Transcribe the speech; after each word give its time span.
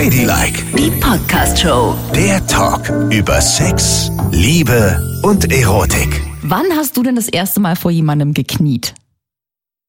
Ladylike, 0.00 0.64
Die 0.78 0.90
Podcast-Show. 0.92 1.94
der 2.14 2.46
Talk 2.46 2.88
über 3.12 3.38
Sex, 3.38 4.10
Liebe 4.30 4.98
und 5.22 5.52
Erotik. 5.52 6.22
Wann 6.40 6.64
hast 6.74 6.96
du 6.96 7.02
denn 7.02 7.16
das 7.16 7.28
erste 7.28 7.60
Mal 7.60 7.76
vor 7.76 7.90
jemandem 7.90 8.32
gekniet? 8.32 8.94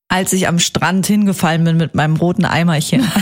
als 0.10 0.34
ich 0.34 0.50
am 0.50 0.60
Strand 0.60 1.08
hingefallen 1.08 1.64
bin 1.64 1.78
mit 1.78 1.96
meinem 1.96 2.18
roten 2.18 2.44
Eimerchen. 2.44 3.10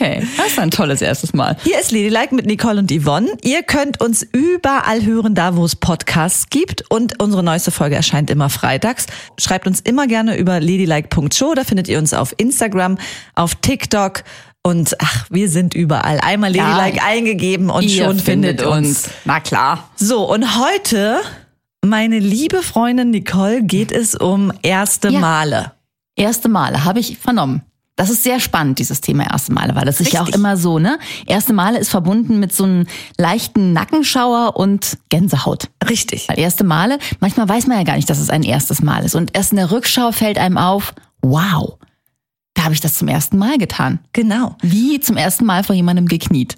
Okay, 0.00 0.24
das 0.36 0.46
ist 0.52 0.58
ein 0.60 0.70
tolles 0.70 1.02
erstes 1.02 1.32
Mal. 1.34 1.56
Hier 1.64 1.80
ist 1.80 1.90
Ladylike 1.90 2.32
mit 2.32 2.46
Nicole 2.46 2.78
und 2.78 2.92
Yvonne. 2.92 3.36
Ihr 3.42 3.64
könnt 3.64 4.00
uns 4.00 4.24
überall 4.30 5.04
hören, 5.04 5.34
da 5.34 5.56
wo 5.56 5.64
es 5.64 5.74
Podcasts 5.74 6.50
gibt. 6.50 6.88
Und 6.88 7.20
unsere 7.20 7.42
neueste 7.42 7.72
Folge 7.72 7.96
erscheint 7.96 8.30
immer 8.30 8.48
freitags. 8.48 9.06
Schreibt 9.40 9.66
uns 9.66 9.80
immer 9.80 10.06
gerne 10.06 10.36
über 10.36 10.60
ladylike.show. 10.60 11.52
Da 11.52 11.64
findet 11.64 11.88
ihr 11.88 11.98
uns 11.98 12.14
auf 12.14 12.32
Instagram, 12.36 12.96
auf 13.34 13.56
TikTok. 13.56 14.22
Und 14.68 14.94
ach, 15.00 15.26
wir 15.30 15.48
sind 15.48 15.72
überall. 15.74 16.20
Einmal 16.20 16.54
Ladylike 16.54 16.98
Ja. 16.98 17.04
eingegeben 17.06 17.70
und 17.70 17.90
schon 17.90 18.18
findet 18.18 18.62
uns. 18.62 19.08
Na 19.24 19.40
klar. 19.40 19.88
So, 19.96 20.30
und 20.30 20.58
heute, 20.58 21.20
meine 21.82 22.18
liebe 22.18 22.62
Freundin 22.62 23.10
Nicole, 23.10 23.62
geht 23.62 23.92
es 23.92 24.14
um 24.14 24.52
erste 24.62 25.08
Ja. 25.08 25.20
Male. 25.20 25.72
Erste 26.16 26.48
Male 26.50 26.84
habe 26.84 27.00
ich 27.00 27.16
vernommen. 27.16 27.62
Das 27.96 28.10
ist 28.10 28.22
sehr 28.22 28.40
spannend, 28.40 28.78
dieses 28.78 29.00
Thema 29.00 29.24
erste 29.30 29.52
Male, 29.52 29.74
weil 29.74 29.84
das 29.86 30.00
ist 30.00 30.12
ja 30.12 30.22
auch 30.22 30.28
immer 30.28 30.56
so, 30.56 30.78
ne? 30.78 30.98
Erste 31.26 31.52
Male 31.52 31.78
ist 31.78 31.88
verbunden 31.88 32.38
mit 32.38 32.52
so 32.54 32.64
einem 32.64 32.86
leichten 33.16 33.72
Nackenschauer 33.72 34.54
und 34.56 34.98
Gänsehaut. 35.08 35.68
Richtig. 35.88 36.28
Weil 36.28 36.38
erste 36.38 36.62
Male, 36.62 36.98
manchmal 37.20 37.48
weiß 37.48 37.66
man 37.66 37.78
ja 37.78 37.84
gar 37.84 37.96
nicht, 37.96 38.08
dass 38.10 38.18
es 38.20 38.28
ein 38.30 38.42
erstes 38.42 38.82
Mal 38.82 39.02
ist. 39.04 39.14
Und 39.16 39.34
erst 39.34 39.50
in 39.52 39.56
der 39.56 39.70
Rückschau 39.72 40.12
fällt 40.12 40.38
einem 40.38 40.58
auf, 40.58 40.94
wow, 41.22 41.78
da 42.58 42.64
habe 42.64 42.74
ich 42.74 42.80
das 42.80 42.94
zum 42.94 43.06
ersten 43.06 43.38
Mal 43.38 43.56
getan. 43.56 44.00
Genau. 44.12 44.56
Wie 44.62 44.98
zum 44.98 45.16
ersten 45.16 45.44
Mal 45.44 45.62
vor 45.62 45.76
jemandem 45.76 46.06
gekniet. 46.06 46.56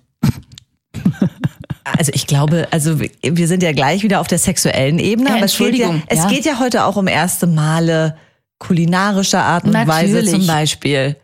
Also 1.85 2.13
ich 2.15 2.27
glaube, 2.27 2.69
also 2.71 3.01
wir- 3.01 3.47
sind 3.47 3.63
ja 3.63 3.73
gleich 3.73 4.03
wieder 4.03 4.21
auf 4.21 4.27
der 4.27 4.39
sexuellen 4.39 4.99
Ebene, 4.99 5.29
Ja, 5.29 5.37
aber 5.37 5.45
es, 5.45 5.59
geht 5.59 5.75
ja, 5.77 5.95
es 6.07 6.21
ja. 6.21 6.29
geht 6.29 6.47
ja 6.47 6.59
heute 6.59 6.85
auch 6.87 6.97
um 6.97 7.07
erste 7.07 7.47
Male 7.47 8.17
kulinarischer 8.59 9.43
Art 9.43 9.65
und 9.65 9.75
Weise 9.75 10.15
Natürlich. 10.15 10.31
zum 10.31 10.47
Beispiel, 10.47 11.17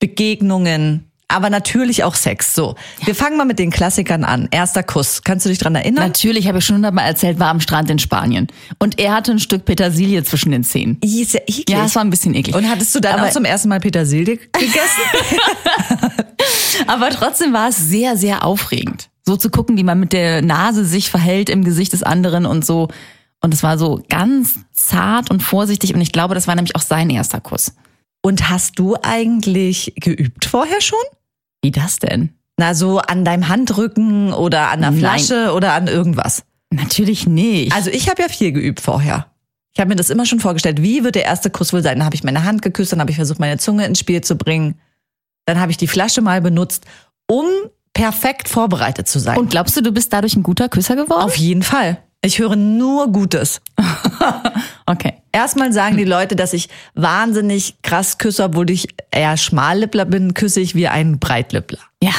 Begegnungen, 0.00 1.10
aber 1.34 1.50
natürlich 1.50 2.04
auch 2.04 2.14
Sex. 2.14 2.54
So, 2.54 2.74
wir 3.04 3.14
fangen 3.14 3.36
mal 3.36 3.44
mit 3.44 3.58
den 3.58 3.70
Klassikern 3.70 4.24
an. 4.24 4.48
Erster 4.50 4.82
Kuss. 4.82 5.22
Kannst 5.22 5.44
du 5.44 5.50
dich 5.50 5.58
dran 5.58 5.74
erinnern? 5.74 6.04
Natürlich 6.06 6.48
habe 6.48 6.58
ich 6.58 6.64
schon 6.64 6.76
hundertmal 6.76 7.06
erzählt, 7.06 7.38
war 7.38 7.48
am 7.48 7.60
Strand 7.60 7.90
in 7.90 7.98
Spanien. 7.98 8.46
Und 8.78 8.98
er 8.98 9.14
hatte 9.14 9.32
ein 9.32 9.38
Stück 9.38 9.64
Petersilie 9.64 10.22
zwischen 10.24 10.52
den 10.52 10.64
Zähnen. 10.64 10.98
Ih, 11.04 11.22
Ist 11.22 11.34
ja 11.34 11.40
eklig. 11.40 11.68
Ja, 11.70 11.84
es 11.84 11.94
war 11.94 12.02
ein 12.04 12.10
bisschen 12.10 12.34
eklig. 12.34 12.54
und 12.56 12.68
hattest 12.68 12.94
du 12.94 13.00
dann 13.00 13.18
Aber- 13.18 13.28
auch 13.28 13.32
zum 13.32 13.44
ersten 13.44 13.68
Mal 13.68 13.80
Petersilie 13.80 14.36
gegessen? 14.36 15.02
Aber 16.86 17.10
trotzdem 17.10 17.52
war 17.52 17.68
es 17.68 17.76
sehr, 17.76 18.16
sehr 18.16 18.44
aufregend. 18.44 19.08
So 19.26 19.36
zu 19.36 19.50
gucken, 19.50 19.76
wie 19.76 19.84
man 19.84 19.98
mit 20.00 20.12
der 20.12 20.42
Nase 20.42 20.84
sich 20.84 21.10
verhält 21.10 21.48
im 21.48 21.64
Gesicht 21.64 21.92
des 21.92 22.02
anderen 22.02 22.46
und 22.46 22.64
so. 22.64 22.88
Und 23.40 23.54
es 23.54 23.62
war 23.62 23.78
so 23.78 24.02
ganz 24.08 24.54
zart 24.72 25.30
und 25.30 25.42
vorsichtig. 25.42 25.94
Und 25.94 26.00
ich 26.00 26.12
glaube, 26.12 26.34
das 26.34 26.46
war 26.46 26.54
nämlich 26.54 26.76
auch 26.76 26.82
sein 26.82 27.10
erster 27.10 27.40
Kuss. 27.40 27.72
und 28.22 28.48
hast 28.48 28.78
du 28.78 28.96
eigentlich 29.02 29.92
geübt 29.96 30.46
vorher 30.46 30.80
schon? 30.80 30.98
Wie 31.64 31.70
das 31.70 31.98
denn? 31.98 32.28
Na, 32.58 32.74
so 32.74 32.98
an 32.98 33.24
deinem 33.24 33.48
Handrücken 33.48 34.34
oder 34.34 34.70
an 34.70 34.82
der. 34.82 34.92
Flasche 34.92 35.54
oder 35.54 35.72
an 35.72 35.88
irgendwas? 35.88 36.44
Natürlich 36.70 37.26
nicht. 37.26 37.74
Also 37.74 37.88
ich 37.88 38.10
habe 38.10 38.20
ja 38.20 38.28
viel 38.28 38.52
geübt 38.52 38.82
vorher. 38.82 39.26
Ich 39.72 39.80
habe 39.80 39.88
mir 39.88 39.96
das 39.96 40.10
immer 40.10 40.26
schon 40.26 40.40
vorgestellt, 40.40 40.82
wie 40.82 41.02
wird 41.04 41.14
der 41.14 41.24
erste 41.24 41.48
Kuss 41.48 41.72
wohl 41.72 41.82
sein? 41.82 41.96
Dann 41.98 42.04
habe 42.04 42.14
ich 42.14 42.22
meine 42.22 42.44
Hand 42.44 42.60
geküsst, 42.60 42.92
dann 42.92 43.00
habe 43.00 43.10
ich 43.10 43.16
versucht, 43.16 43.40
meine 43.40 43.56
Zunge 43.56 43.86
ins 43.86 43.98
Spiel 43.98 44.20
zu 44.20 44.36
bringen. 44.36 44.78
Dann 45.46 45.58
habe 45.58 45.70
ich 45.72 45.78
die 45.78 45.88
Flasche 45.88 46.20
mal 46.20 46.42
benutzt, 46.42 46.84
um 47.26 47.46
perfekt 47.94 48.48
vorbereitet 48.48 49.08
zu 49.08 49.18
sein. 49.18 49.38
und 49.38 49.48
glaubst 49.48 49.74
du, 49.76 49.80
du 49.80 49.90
bist 49.90 50.12
dadurch 50.12 50.36
ein 50.36 50.42
guter 50.42 50.68
Küsser 50.68 50.96
geworden? 50.96 51.22
auf 51.22 51.36
jeden 51.36 51.62
Fall. 51.62 51.96
Ich 52.24 52.38
höre 52.38 52.56
nur 52.56 53.08
Gutes. 53.12 53.60
Okay. 54.86 55.14
Erstmal 55.32 55.72
sagen 55.72 55.96
die 55.96 56.04
Leute, 56.04 56.36
dass 56.36 56.52
ich 56.52 56.68
wahnsinnig 56.94 57.76
krass 57.80 58.18
küsse, 58.18 58.44
obwohl 58.44 58.68
ich 58.68 58.88
eher 59.10 59.38
Schmallippler 59.38 60.04
bin, 60.04 60.34
küsse 60.34 60.60
ich 60.60 60.74
wie 60.74 60.88
ein 60.88 61.18
Breitlippler. 61.18 61.78
Ja, 62.02 62.12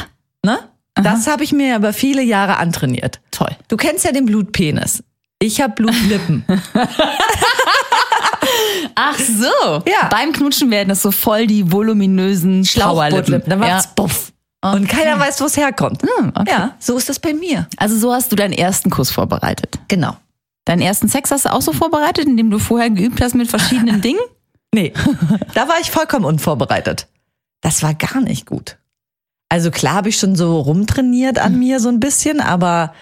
Ne? 0.46 0.60
Das 0.94 1.28
habe 1.28 1.44
ich 1.44 1.52
mir 1.52 1.76
über 1.76 1.92
viele 1.92 2.22
Jahre 2.22 2.58
antrainiert. 2.58 3.20
toll. 3.32 3.50
Du 3.68 3.76
kennst 3.76 4.06
ja 4.06 4.14
den 4.14 4.26
Blutpenis. 4.28 5.04
Ich 5.40 5.60
habe 5.60 5.74
Blutlippen. 5.74 6.46
Ach 8.96 9.20
so. 9.20 9.84
Ja. 9.86 10.08
Beim 10.10 10.32
Knutschen 10.32 10.72
werden 10.72 10.88
das 10.90 11.02
so 11.02 11.12
voll 11.12 11.48
die 11.48 11.70
voluminösen. 11.70 12.64
Schlauchbootlippen. 12.64 13.50
Dann 13.50 13.60
macht's 13.60 13.86
ja. 13.86 13.92
buff. 13.96 14.32
Und 14.62 14.88
keiner 14.88 15.20
weiß, 15.20 15.42
wo 15.42 15.46
es 15.46 15.58
herkommt. 15.58 16.02
Hm, 16.02 16.32
okay. 16.34 16.50
Ja, 16.50 16.76
so 16.80 16.98
ist 16.98 17.08
das 17.10 17.20
bei 17.20 17.34
mir. 17.34 17.68
Also 17.78 17.98
so 17.98 18.14
hast 18.14 18.32
du 18.32 18.36
deinen 18.36 18.54
ersten 18.54 18.90
Kuss 18.90 19.12
vorbereitet. 19.12 19.78
Genau. 19.88 20.18
Deinen 20.66 20.82
ersten 20.82 21.08
Sex 21.08 21.30
hast 21.30 21.46
du 21.46 21.54
auch 21.54 21.62
so 21.62 21.72
vorbereitet, 21.74 22.26
indem 22.26 22.50
du 22.50 22.58
vorher 22.58 22.90
geübt 22.90 23.22
hast 23.22 23.36
mit 23.36 23.48
verschiedenen 23.48 24.02
Dingen? 24.02 24.20
Nee, 24.74 24.92
da 25.54 25.68
war 25.68 25.80
ich 25.80 25.92
vollkommen 25.92 26.26
unvorbereitet. 26.26 27.08
Das 27.62 27.84
war 27.84 27.94
gar 27.94 28.20
nicht 28.22 28.46
gut. 28.46 28.78
Also 29.50 29.72
klar 29.72 29.94
habe 29.94 30.10
ich 30.10 30.18
schon 30.18 30.36
so 30.36 30.60
rumtrainiert 30.60 31.40
an 31.40 31.58
mir 31.58 31.80
so 31.80 31.90
ein 31.90 32.00
bisschen, 32.00 32.42
aber 32.42 32.94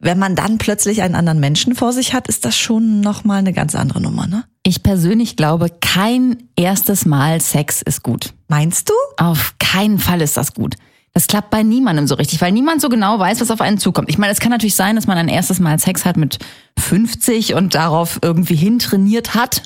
wenn 0.00 0.18
man 0.18 0.34
dann 0.34 0.58
plötzlich 0.58 1.02
einen 1.02 1.14
anderen 1.14 1.40
Menschen 1.40 1.74
vor 1.74 1.92
sich 1.92 2.14
hat, 2.14 2.26
ist 2.26 2.44
das 2.44 2.58
schon 2.58 3.00
nochmal 3.00 3.38
eine 3.38 3.52
ganz 3.52 3.74
andere 3.74 4.00
Nummer, 4.00 4.26
ne? 4.26 4.44
Ich 4.62 4.82
persönlich 4.82 5.36
glaube, 5.36 5.70
kein 5.80 6.48
erstes 6.56 7.06
Mal 7.06 7.40
Sex 7.40 7.82
ist 7.82 8.02
gut. 8.02 8.32
Meinst 8.48 8.88
du? 8.88 8.94
Auf 9.16 9.54
keinen 9.58 9.98
Fall 9.98 10.22
ist 10.22 10.36
das 10.36 10.54
gut. 10.54 10.74
Das 11.12 11.26
klappt 11.26 11.50
bei 11.50 11.62
niemandem 11.62 12.06
so 12.06 12.14
richtig, 12.14 12.40
weil 12.40 12.52
niemand 12.52 12.80
so 12.80 12.88
genau 12.88 13.18
weiß, 13.18 13.40
was 13.40 13.50
auf 13.50 13.60
einen 13.60 13.78
zukommt. 13.78 14.08
Ich 14.08 14.18
meine, 14.18 14.32
es 14.32 14.38
kann 14.38 14.50
natürlich 14.50 14.76
sein, 14.76 14.94
dass 14.94 15.06
man 15.06 15.18
ein 15.18 15.28
erstes 15.28 15.58
Mal 15.58 15.78
Sex 15.78 16.04
hat 16.04 16.16
mit 16.16 16.38
50 16.78 17.54
und 17.54 17.74
darauf 17.74 18.20
irgendwie 18.22 18.54
hintrainiert 18.54 19.34
hat. 19.34 19.64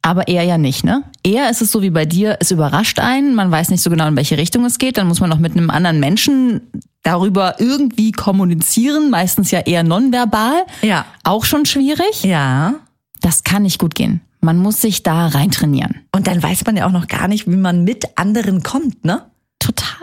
Aber 0.00 0.28
eher 0.28 0.44
ja 0.44 0.56
nicht, 0.56 0.84
ne? 0.84 1.02
Eher 1.22 1.50
ist 1.50 1.60
es 1.60 1.70
so 1.70 1.82
wie 1.82 1.90
bei 1.90 2.06
dir, 2.06 2.38
es 2.40 2.50
überrascht 2.50 2.98
einen, 2.98 3.34
man 3.34 3.50
weiß 3.50 3.68
nicht 3.68 3.82
so 3.82 3.90
genau, 3.90 4.06
in 4.06 4.16
welche 4.16 4.38
Richtung 4.38 4.64
es 4.64 4.78
geht, 4.78 4.96
dann 4.96 5.08
muss 5.08 5.20
man 5.20 5.28
noch 5.28 5.38
mit 5.38 5.52
einem 5.52 5.70
anderen 5.70 6.00
Menschen 6.00 6.62
darüber 7.02 7.56
irgendwie 7.58 8.12
kommunizieren, 8.12 9.10
meistens 9.10 9.50
ja 9.50 9.60
eher 9.60 9.82
nonverbal. 9.82 10.64
Ja. 10.82 11.04
Auch 11.24 11.44
schon 11.44 11.66
schwierig. 11.66 12.22
Ja. 12.22 12.74
Das 13.20 13.44
kann 13.44 13.64
nicht 13.64 13.78
gut 13.78 13.94
gehen. 13.94 14.20
Man 14.40 14.58
muss 14.58 14.80
sich 14.80 15.02
da 15.02 15.26
reintrainieren. 15.26 15.96
Und 16.14 16.26
dann 16.26 16.42
weiß 16.42 16.64
man 16.64 16.76
ja 16.76 16.86
auch 16.86 16.92
noch 16.92 17.08
gar 17.08 17.28
nicht, 17.28 17.48
wie 17.48 17.56
man 17.56 17.84
mit 17.84 18.16
anderen 18.16 18.62
kommt, 18.62 19.04
ne? 19.04 19.26
Total. 19.58 19.97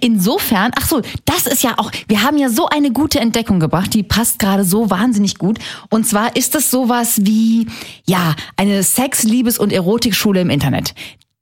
Insofern, 0.00 0.72
ach 0.76 0.86
so, 0.88 1.00
das 1.24 1.46
ist 1.46 1.62
ja 1.62 1.74
auch, 1.78 1.90
wir 2.08 2.22
haben 2.22 2.38
ja 2.38 2.48
so 2.48 2.68
eine 2.68 2.90
gute 2.92 3.20
Entdeckung 3.20 3.60
gebracht, 3.60 3.94
die 3.94 4.02
passt 4.02 4.38
gerade 4.38 4.64
so 4.64 4.90
wahnsinnig 4.90 5.38
gut. 5.38 5.58
Und 5.90 6.06
zwar 6.06 6.36
ist 6.36 6.54
es 6.54 6.70
sowas 6.70 7.20
wie, 7.22 7.66
ja, 8.06 8.34
eine 8.56 8.82
Sex-, 8.82 9.22
Liebes- 9.24 9.58
und 9.58 9.72
Erotikschule 9.72 10.40
im 10.40 10.50
Internet. 10.50 10.94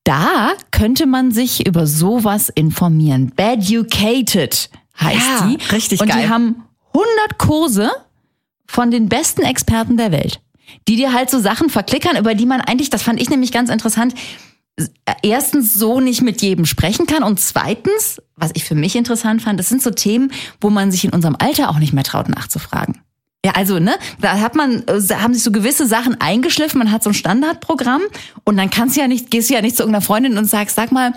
Da 0.05 0.53
könnte 0.71 1.06
man 1.06 1.31
sich 1.32 1.66
über 1.66 1.87
sowas 1.87 2.50
informieren. 2.50 3.32
Beducated 3.34 4.71
heißt 5.00 5.21
Ja, 5.41 5.47
die. 5.47 5.59
richtig 5.75 6.00
und 6.00 6.09
geil. 6.09 6.22
die 6.22 6.28
haben 6.28 6.62
100 6.93 7.38
Kurse 7.38 7.91
von 8.66 8.91
den 8.91 9.09
besten 9.09 9.43
Experten 9.43 9.97
der 9.97 10.12
Welt, 10.12 10.41
die 10.88 10.97
dir 10.97 11.12
halt 11.12 11.31
so 11.31 11.38
Sachen 11.41 11.71
verklickern, 11.71 12.16
über 12.16 12.34
die 12.34 12.47
man 12.47 12.61
eigentlich, 12.61 12.91
das 12.91 13.03
fand 13.03 13.21
ich 13.21 13.31
nämlich 13.31 13.50
ganz 13.53 13.71
interessant, 13.71 14.15
erstens 15.23 15.75
so 15.75 16.01
nicht 16.01 16.23
mit 16.23 16.43
jedem 16.43 16.67
sprechen 16.67 17.07
kann 17.07 17.23
und 17.23 17.41
zweitens, 17.41 18.21
was 18.37 18.51
ich 18.55 18.65
für 18.65 18.75
mich 18.75 18.97
interessant 18.97 19.43
fand, 19.43 19.59
das 19.59 19.69
sind 19.69 19.83
so 19.83 19.91
Themen, 19.91 20.33
wo 20.61 20.71
man 20.71 20.91
sich 20.91 21.05
in 21.05 21.11
unserem 21.11 21.37
Alter 21.39 21.71
auch 21.71 21.79
nicht 21.79 21.93
mehr 21.93 22.05
traut 22.05 22.29
nachzufragen. 22.29 23.01
Ja, 23.45 23.53
also, 23.53 23.79
ne, 23.79 23.95
da 24.21 24.41
hat 24.41 24.55
man, 24.55 24.85
äh, 24.89 25.15
haben 25.17 25.35
sich 25.35 25.43
so 25.43 25.53
gewisse 25.53 25.87
Sachen 25.87 26.19
eingeschliffen, 26.19 26.79
man 26.79 26.91
hat 26.91 27.03
so 27.03 27.11
ein 27.11 27.15
Standardprogramm 27.15 28.01
und 28.45 28.57
dann 28.57 28.71
kannst 28.71 28.97
du 28.97 29.03
ja 29.03 29.09
nicht, 29.09 29.31
gehst 29.31 29.51
du 29.51 29.55
ja 29.55 29.61
nicht 29.61 29.77
zu 29.77 29.83
irgendeiner 29.83 30.05
Freundin 30.05 30.39
und 30.39 30.47
sagst, 30.47 30.77
sag 30.77 30.93
mal, 30.93 31.12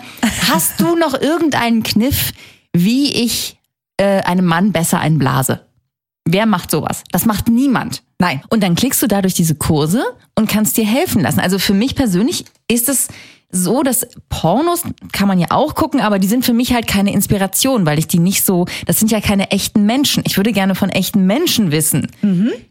hast 0.50 0.78
du 0.78 0.94
noch 0.94 1.18
irgendeinen 1.18 1.82
Kniff, 1.82 2.32
wie 2.74 3.10
ich 3.12 3.58
äh, 3.96 4.20
einem 4.22 4.44
Mann 4.44 4.72
besser 4.72 5.00
einen 5.00 5.18
blase? 5.18 5.64
Wer 6.26 6.44
macht 6.44 6.70
sowas? 6.70 7.02
Das 7.10 7.24
macht 7.24 7.48
niemand. 7.48 8.02
Nein. 8.18 8.42
Und 8.50 8.62
dann 8.62 8.74
klickst 8.74 9.00
du 9.00 9.06
da 9.06 9.22
durch 9.22 9.32
diese 9.32 9.54
Kurse 9.54 10.04
und 10.34 10.50
kannst 10.50 10.76
dir 10.76 10.84
helfen 10.84 11.22
lassen. 11.22 11.40
Also 11.40 11.58
für 11.58 11.72
mich 11.72 11.94
persönlich 11.94 12.44
ist 12.68 12.90
es 12.90 13.08
so, 13.50 13.82
dass 13.82 14.06
Pornos 14.28 14.82
kann 15.12 15.26
man 15.26 15.38
ja 15.38 15.46
auch 15.50 15.74
gucken, 15.74 16.00
aber 16.00 16.18
die 16.18 16.28
sind 16.28 16.44
für 16.44 16.52
mich 16.52 16.74
halt 16.74 16.86
keine 16.86 17.12
Inspiration, 17.14 17.86
weil 17.86 17.98
ich 17.98 18.06
die 18.06 18.18
nicht 18.18 18.44
so, 18.44 18.66
das 18.86 18.98
sind 18.98 19.10
ja 19.10 19.22
keine 19.22 19.50
echten 19.50 19.86
Menschen. 19.86 20.22
Ich 20.26 20.36
würde 20.36 20.52
gerne 20.52 20.74
von 20.74 20.90
echten 20.90 21.24
Menschen 21.26 21.70
wissen, 21.70 22.08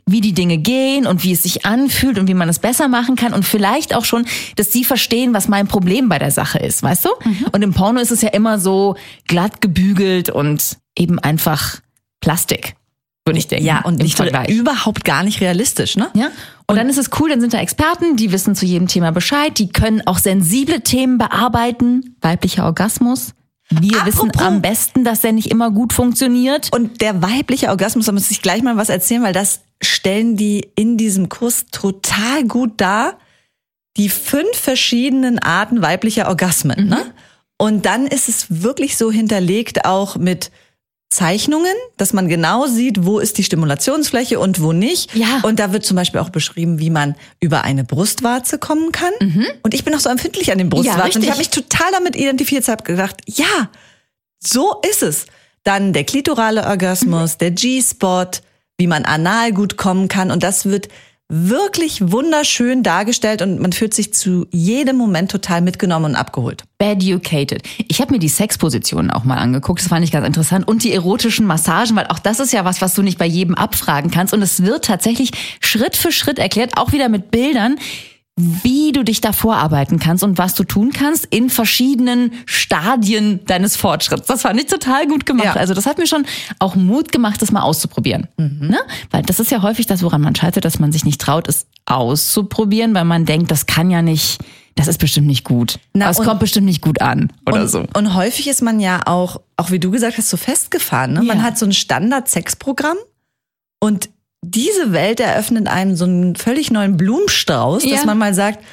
wie 0.05 0.21
die 0.21 0.33
Dinge 0.33 0.59
gehen 0.59 1.07
und 1.07 1.23
wie 1.23 1.31
es 1.31 1.41
sich 1.43 1.65
anfühlt 1.65 2.19
und 2.19 2.27
wie 2.27 2.35
man 2.35 2.47
es 2.47 2.59
besser 2.59 2.87
machen 2.89 3.15
kann 3.15 3.33
und 3.33 3.43
vielleicht 3.43 3.95
auch 3.95 4.05
schon, 4.05 4.27
dass 4.55 4.71
sie 4.71 4.83
verstehen, 4.83 5.33
was 5.33 5.47
mein 5.47 5.67
Problem 5.67 6.09
bei 6.09 6.19
der 6.19 6.31
Sache 6.31 6.59
ist, 6.59 6.83
weißt 6.83 7.05
du? 7.05 7.09
Und 7.51 7.63
im 7.63 7.73
Porno 7.73 7.99
ist 7.99 8.11
es 8.11 8.21
ja 8.21 8.29
immer 8.29 8.59
so 8.59 8.95
glatt 9.27 9.61
gebügelt 9.61 10.29
und 10.29 10.77
eben 10.95 11.17
einfach 11.17 11.81
Plastik, 12.21 12.75
würde 13.27 13.37
ich 13.37 13.47
denken. 13.47 13.65
Ja, 13.65 13.81
und 13.81 13.99
nicht 13.99 14.19
überhaupt 14.49 15.05
gar 15.05 15.23
nicht 15.23 15.39
realistisch, 15.41 15.95
ne? 15.95 16.09
Ja. 16.15 16.29
Und, 16.65 16.75
dann 16.75 16.89
ist 16.89 16.97
es 16.97 17.11
cool, 17.19 17.29
dann 17.29 17.39
sind 17.39 17.53
da 17.53 17.59
Experten, 17.59 18.17
die 18.17 18.31
wissen 18.31 18.55
zu 18.55 18.65
jedem 18.65 18.87
Thema 18.87 19.11
Bescheid, 19.11 19.57
die 19.57 19.69
können 19.69 20.01
auch 20.05 20.17
sensible 20.17 20.81
Themen 20.81 21.17
bearbeiten. 21.17 22.15
Weiblicher 22.21 22.65
Orgasmus. 22.65 23.33
Wir 23.69 24.05
wissen 24.05 24.29
Apropos- 24.29 24.41
am 24.41 24.61
besten, 24.61 25.03
dass 25.03 25.21
der 25.21 25.33
nicht 25.33 25.51
immer 25.51 25.71
gut 25.71 25.93
funktioniert. 25.93 26.69
Und 26.73 27.01
der 27.01 27.21
weibliche 27.21 27.69
Orgasmus, 27.69 28.05
da 28.05 28.11
muss 28.11 28.31
ich 28.31 28.41
gleich 28.41 28.63
mal 28.63 28.77
was 28.77 28.89
erzählen, 28.89 29.23
weil 29.23 29.33
das 29.33 29.61
stellen 29.81 30.37
die 30.37 30.69
in 30.75 30.97
diesem 30.97 31.29
Kurs 31.29 31.65
total 31.71 32.45
gut 32.45 32.73
dar. 32.77 33.17
Die 33.97 34.09
fünf 34.09 34.55
verschiedenen 34.55 35.39
Arten 35.39 35.81
weiblicher 35.81 36.27
Orgasmen. 36.27 36.87
Ne? 36.87 36.99
Und 37.57 37.85
dann 37.85 38.07
ist 38.07 38.29
es 38.29 38.45
wirklich 38.63 38.97
so 38.97 39.11
hinterlegt 39.11 39.85
auch 39.85 40.15
mit 40.17 40.51
Zeichnungen, 41.09 41.73
dass 41.95 42.11
man 42.11 42.27
genau 42.27 42.67
sieht, 42.67 43.05
wo 43.05 43.19
ist 43.19 43.37
die 43.37 43.43
Stimulationsfläche 43.43 44.39
und 44.39 44.61
wo 44.61 44.73
nicht. 44.73 45.15
Ja. 45.15 45.39
Und 45.43 45.59
da 45.59 45.71
wird 45.71 45.85
zum 45.85 45.95
Beispiel 45.95 46.19
auch 46.19 46.29
beschrieben, 46.29 46.79
wie 46.79 46.89
man 46.89 47.15
über 47.39 47.63
eine 47.63 47.85
Brustwarze 47.85 48.59
kommen 48.59 48.91
kann. 48.91 49.13
Und 49.63 49.73
ich 49.73 49.85
bin 49.85 49.95
auch 49.95 49.99
so 49.99 50.09
empfindlich 50.09 50.51
an 50.51 50.57
den 50.57 50.69
Brustwarzen. 50.69 50.99
und 51.01 51.05
richtig. 51.05 51.23
ich 51.23 51.29
habe 51.29 51.39
mich 51.39 51.49
total 51.49 51.91
damit 51.93 52.15
identifiziert, 52.15 52.67
habe 52.67 52.83
gedacht, 52.83 53.21
ja, 53.25 53.69
so 54.39 54.81
ist 54.89 55.01
es. 55.01 55.25
Dann 55.63 55.93
der 55.93 56.03
klitorale 56.03 56.65
Orgasmus, 56.65 57.37
der 57.37 57.51
G-Spot, 57.51 58.31
wie 58.77 58.87
man 58.87 59.05
anal 59.05 59.53
gut 59.53 59.77
kommen 59.77 60.07
kann. 60.09 60.29
Und 60.29 60.43
das 60.43 60.65
wird 60.65 60.89
wirklich 61.29 62.11
wunderschön 62.11 62.83
dargestellt 62.83 63.41
und 63.41 63.59
man 63.59 63.73
fühlt 63.73 63.93
sich 63.93 64.13
zu 64.13 64.47
jedem 64.51 64.95
Moment 64.95 65.29
total 65.29 65.61
mitgenommen 65.61 66.05
und 66.05 66.15
abgeholt. 66.15 66.63
Educated. 66.79 67.63
Ich 67.87 67.99
habe 67.99 68.13
mir 68.13 68.19
die 68.19 68.29
Sexpositionen 68.29 69.11
auch 69.11 69.25
mal 69.25 69.37
angeguckt, 69.37 69.81
das 69.81 69.89
fand 69.89 70.05
ich 70.05 70.11
ganz 70.11 70.25
interessant. 70.25 70.67
Und 70.67 70.83
die 70.83 70.93
erotischen 70.93 71.45
Massagen, 71.45 71.95
weil 71.97 72.07
auch 72.07 72.19
das 72.19 72.39
ist 72.39 72.53
ja 72.53 72.63
was, 72.63 72.81
was 72.81 72.93
du 72.93 73.01
nicht 73.01 73.17
bei 73.17 73.25
jedem 73.25 73.55
abfragen 73.55 74.09
kannst. 74.09 74.33
Und 74.33 74.41
es 74.41 74.63
wird 74.63 74.85
tatsächlich 74.85 75.31
Schritt 75.59 75.97
für 75.97 76.13
Schritt 76.13 76.39
erklärt, 76.39 76.77
auch 76.77 76.93
wieder 76.93 77.09
mit 77.09 77.29
Bildern, 77.29 77.77
wie 78.39 78.91
du 78.91 79.03
dich 79.03 79.19
da 79.19 79.33
vorarbeiten 79.33 79.97
kannst 79.99 80.23
und 80.23 80.37
was 80.37 80.53
du 80.53 80.63
tun 80.63 80.91
kannst 80.93 81.25
in 81.25 81.49
verschiedenen 81.49 82.31
Stadien 82.45 83.43
deines 83.45 83.75
Fortschritts. 83.75 84.27
Das 84.27 84.43
fand 84.43 84.59
ich 84.59 84.67
total 84.67 85.07
gut 85.07 85.25
gemacht. 85.25 85.45
Ja. 85.45 85.53
Also 85.55 85.73
das 85.73 85.87
hat 85.87 85.97
mir 85.97 86.05
schon 86.05 86.23
auch 86.59 86.75
Mut 86.75 87.11
gemacht, 87.11 87.41
das 87.41 87.51
mal 87.51 87.63
auszuprobieren. 87.63 88.27
Ne? 88.37 88.77
Weil 89.09 89.23
das 89.23 89.39
ist 89.39 89.49
ja 89.49 89.63
häufig 89.63 89.87
das, 89.87 90.03
woran 90.03 90.21
man 90.21 90.35
scheitert, 90.35 90.65
dass 90.65 90.77
man 90.77 90.91
sich 90.91 91.03
nicht 91.03 91.19
traut, 91.19 91.47
es 91.47 91.65
auszuprobieren, 91.87 92.93
weil 92.93 93.05
man 93.05 93.25
denkt, 93.25 93.49
das 93.49 93.65
kann 93.65 93.89
ja 93.89 94.03
nicht, 94.03 94.37
das 94.75 94.87
ist 94.87 94.99
bestimmt 94.99 95.25
nicht 95.25 95.43
gut. 95.43 95.79
Na, 95.93 96.09
es 96.11 96.17
kommt 96.17 96.39
bestimmt 96.39 96.65
nicht 96.67 96.81
gut 96.81 97.01
an 97.01 97.33
oder 97.47 97.61
und, 97.61 97.67
so. 97.69 97.85
Und 97.95 98.13
häufig 98.13 98.47
ist 98.47 98.61
man 98.61 98.79
ja 98.79 99.01
auch, 99.07 99.41
auch 99.55 99.71
wie 99.71 99.79
du 99.79 99.89
gesagt 99.89 100.19
hast, 100.19 100.29
so 100.29 100.37
festgefahren. 100.37 101.13
Ne? 101.13 101.23
Man 101.23 101.37
Ja. 101.39 101.43
hat 101.43 101.57
so 101.57 101.65
ein 101.65 101.73
Standard-Sexprogramm 101.73 102.97
und 103.79 104.09
diese 104.43 104.91
Welt 104.93 105.19
eröffnet 105.19 105.67
einem 105.67 105.95
so 105.95 106.05
einen 106.05 106.35
völlig 106.35 106.71
neuen 106.71 106.97
Blumenstrauß, 106.97 107.83
Ja. 107.83 107.95
dass 107.95 108.05
man 108.05 108.17
mal 108.17 108.33
sagt, 108.33 108.63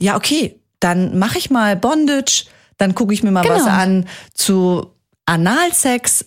ja, 0.00 0.16
okay, 0.16 0.58
dann 0.80 1.18
mache 1.18 1.38
ich 1.38 1.50
mal 1.50 1.76
Bondage, 1.76 2.44
dann 2.78 2.94
gucke 2.94 3.12
ich 3.12 3.22
mir 3.22 3.30
mal 3.30 3.42
Genau. 3.42 3.56
was 3.56 3.66
an 3.66 4.06
zu 4.34 4.86
Analsex. 5.26 6.24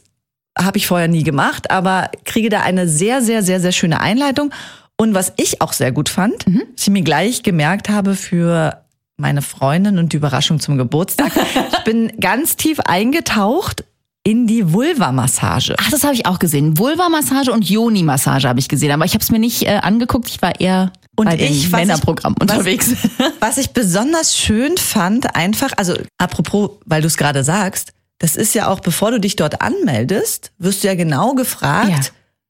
Habe 0.57 0.77
ich 0.77 0.85
vorher 0.87 1.07
nie 1.07 1.23
gemacht, 1.23 1.71
aber 1.71 2.11
kriege 2.25 2.49
da 2.49 2.61
eine 2.61 2.87
sehr, 2.87 3.21
sehr, 3.21 3.41
sehr, 3.41 3.59
sehr 3.59 3.71
schöne 3.71 3.99
Einleitung. 3.99 4.53
Und 4.95 5.15
was 5.15 5.33
ich 5.37 5.61
auch 5.61 5.73
sehr 5.73 5.91
gut 5.91 6.09
fand, 6.09 6.45
Mhm. 6.47 6.61
was 6.75 6.83
ich 6.83 6.89
mir 6.91 7.01
gleich 7.01 7.41
gemerkt 7.41 7.89
habe 7.89 8.15
für 8.15 8.83
meine 9.17 9.41
Freundin 9.41 9.97
und 9.97 10.13
die 10.13 10.17
Überraschung 10.17 10.59
zum 10.59 10.77
Geburtstag. 10.77 11.31
ich 11.71 11.83
bin 11.83 12.13
ganz 12.19 12.55
tief 12.55 12.79
eingetaucht 12.79 13.83
in 14.25 14.47
die 14.47 14.71
Vulva-Massage. 14.71 15.75
Ach, 15.77 15.91
das 15.91 16.03
habe 16.03 16.13
ich 16.13 16.25
auch 16.25 16.39
gesehen. 16.39 16.77
Vulva-Massage 16.77 17.51
und 17.51 17.69
Yoni-Massage 17.69 18.47
habe 18.47 18.59
ich 18.59 18.69
gesehen, 18.69 18.91
aber 18.91 19.05
ich 19.05 19.13
habe 19.13 19.23
es 19.23 19.31
mir 19.31 19.39
nicht 19.39 19.63
äh, 19.63 19.79
angeguckt. 19.81 20.29
Ich 20.29 20.41
war 20.41 20.59
eher 20.61 20.93
Und 21.17 21.25
bei 21.25 21.35
ich, 21.37 21.63
dem 21.63 21.71
was 21.73 21.79
Männerprogramm 21.79 22.35
was- 22.39 22.49
unterwegs. 22.49 22.91
Was 23.41 23.57
ich 23.57 23.71
besonders 23.71 24.37
schön 24.37 24.77
fand, 24.77 25.35
einfach, 25.35 25.71
also 25.75 25.95
apropos, 26.17 26.71
weil 26.85 27.01
du 27.01 27.07
es 27.07 27.17
gerade 27.17 27.43
sagst, 27.43 27.91
das 28.19 28.37
ist 28.37 28.55
ja 28.55 28.69
auch, 28.69 28.79
bevor 28.79 29.11
du 29.11 29.19
dich 29.19 29.35
dort 29.35 29.61
anmeldest, 29.61 30.51
wirst 30.57 30.83
du 30.83 30.87
ja 30.87 30.95
genau 30.95 31.33
gefragt, 31.33 31.89
Ja. 31.89 31.99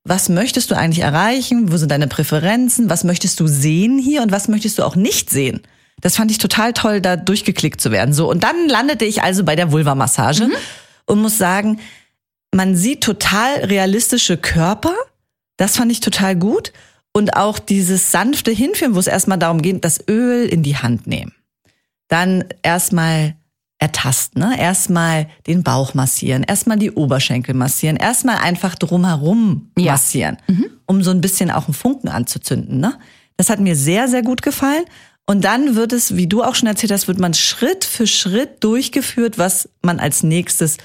was 0.03 0.29
möchtest 0.29 0.69
du 0.69 0.75
eigentlich 0.77 1.03
erreichen, 1.03 1.71
wo 1.71 1.77
sind 1.77 1.89
deine 1.89 2.05
Präferenzen, 2.07 2.91
was 2.91 3.03
möchtest 3.03 3.39
du 3.39 3.47
sehen 3.47 3.97
hier 3.97 4.21
und 4.21 4.31
was 4.31 4.47
möchtest 4.47 4.77
du 4.77 4.83
auch 4.83 4.95
nicht 4.95 5.31
sehen. 5.31 5.61
Das 6.01 6.15
fand 6.17 6.29
ich 6.29 6.37
total 6.37 6.73
toll, 6.73 7.01
da 7.01 7.15
durchgeklickt 7.15 7.81
zu 7.81 7.89
werden. 7.89 8.13
So 8.13 8.29
und 8.29 8.43
dann 8.43 8.67
landete 8.69 9.05
ich 9.05 9.23
also 9.23 9.43
bei 9.43 9.55
der 9.55 9.71
Vulva-Massage 9.71 10.47
und 11.05 11.21
muss 11.21 11.37
sagen, 11.37 11.79
man 12.53 12.75
sieht 12.75 13.01
total 13.01 13.65
realistische 13.65 14.37
Körper. 14.37 14.93
Das 15.57 15.77
fand 15.77 15.91
ich 15.91 15.99
total 15.99 16.35
gut. 16.35 16.71
Und 17.13 17.35
auch 17.35 17.59
dieses 17.59 18.11
sanfte 18.11 18.51
Hinführen, 18.51 18.95
wo 18.95 18.99
es 18.99 19.07
erstmal 19.07 19.37
darum 19.37 19.61
geht, 19.61 19.83
das 19.85 20.03
Öl 20.09 20.47
in 20.47 20.63
die 20.63 20.77
Hand 20.77 21.05
nehmen. 21.07 21.33
Dann 22.07 22.43
erstmal 22.63 23.35
ertasten, 23.79 24.41
ne? 24.41 24.57
erstmal 24.59 25.27
den 25.45 25.61
Bauch 25.63 25.93
massieren, 25.93 26.43
erstmal 26.43 26.77
die 26.77 26.91
Oberschenkel 26.91 27.53
massieren, 27.53 27.97
erstmal 27.97 28.37
einfach 28.37 28.75
drumherum 28.75 29.71
Ja. 29.77 29.93
massieren, 29.93 30.37
um 30.85 31.03
so 31.03 31.11
ein 31.11 31.19
bisschen 31.21 31.51
auch 31.51 31.65
einen 31.67 31.73
Funken 31.73 32.07
anzuzünden. 32.07 32.79
Ne? 32.79 32.97
Das 33.35 33.49
hat 33.49 33.59
mir 33.59 33.75
sehr, 33.75 34.07
sehr 34.07 34.21
gut 34.21 34.41
gefallen. 34.41 34.85
Und 35.25 35.45
dann 35.45 35.75
wird 35.75 35.93
es, 35.93 36.15
wie 36.17 36.27
du 36.27 36.43
auch 36.43 36.55
schon 36.55 36.67
erzählt 36.67 36.91
hast, 36.91 37.07
wird 37.07 37.19
man 37.19 37.33
Schritt 37.33 37.85
für 37.85 38.07
Schritt 38.07 38.63
durchgeführt, 38.63 39.37
was 39.37 39.69
man 39.81 39.99
als 39.99 40.21
nächstes 40.23 40.77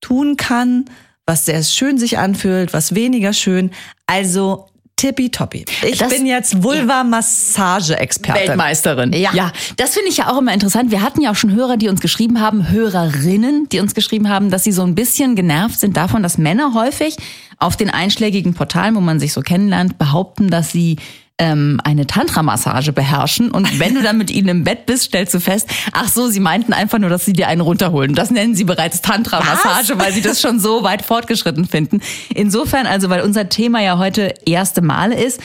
tun 0.00 0.36
kann, 0.36 0.86
was 1.26 1.46
sehr 1.46 1.62
schön 1.62 1.96
sich 1.98 2.18
anfühlt, 2.18 2.72
was 2.72 2.94
weniger 2.94 3.32
schön. 3.32 3.70
Also 4.06 4.66
tippitoppi. 4.96 5.64
Ich 5.86 5.98
Das- 5.98 6.08
bin 6.12 6.26
jetzt 6.26 6.62
Vulva-Massage-Expertin. 6.62 8.48
Weltmeisterin. 8.48 9.12
Ja. 9.12 9.30
ja, 9.34 9.52
das 9.76 9.94
finde 9.94 10.08
ich 10.08 10.16
ja 10.18 10.32
auch 10.32 10.38
immer 10.38 10.52
interessant. 10.52 10.90
Wir 10.90 11.02
hatten 11.02 11.20
ja 11.20 11.30
auch 11.32 11.36
schon 11.36 11.52
Hörer, 11.52 11.76
die 11.76 11.88
uns 11.88 12.00
geschrieben 12.00 12.40
haben, 12.40 12.70
Hörerinnen, 12.70 13.68
die 13.70 13.80
uns 13.80 13.94
geschrieben 13.94 14.28
haben, 14.28 14.50
dass 14.50 14.64
sie 14.64 14.72
so 14.72 14.82
ein 14.82 14.94
bisschen 14.94 15.34
genervt 15.36 15.78
sind 15.80 15.96
davon, 15.96 16.22
dass 16.22 16.38
Männer 16.38 16.74
häufig 16.74 17.16
auf 17.58 17.76
den 17.76 17.90
einschlägigen 17.90 18.54
Portalen, 18.54 18.94
wo 18.96 19.00
man 19.00 19.20
sich 19.20 19.32
so 19.32 19.40
kennenlernt, 19.40 19.98
behaupten, 19.98 20.48
dass 20.50 20.70
sie 20.72 20.96
ähm, 21.38 21.80
eine 21.82 22.06
Tantra-Massage 22.06 22.92
beherrschen. 22.92 23.50
Und 23.50 23.78
wenn 23.80 23.94
du 23.94 24.02
dann 24.02 24.18
mit 24.18 24.30
ihnen 24.30 24.48
im 24.48 24.64
Bett 24.64 24.86
bist, 24.86 25.04
stellst 25.04 25.34
du 25.34 25.40
fest, 25.40 25.68
ach 25.92 26.08
so, 26.08 26.28
sie 26.28 26.40
meinten 26.40 26.72
einfach 26.72 26.98
nur, 26.98 27.10
dass 27.10 27.24
sie 27.24 27.32
dir 27.32 27.48
einen 27.48 27.60
runterholen. 27.60 28.14
Das 28.14 28.30
nennen 28.30 28.54
sie 28.54 28.64
bereits 28.64 29.02
Tantra-Massage, 29.02 29.98
weil 29.98 30.12
sie 30.12 30.22
das 30.22 30.40
schon 30.40 30.60
so 30.60 30.82
weit 30.84 31.02
fortgeschritten 31.02 31.66
finden. 31.66 32.00
Insofern, 32.34 32.86
also 32.86 33.10
weil 33.10 33.22
unser 33.22 33.48
Thema 33.48 33.82
ja 33.82 33.98
heute 33.98 34.34
erste 34.46 34.80
Male 34.80 35.20
ist, 35.20 35.40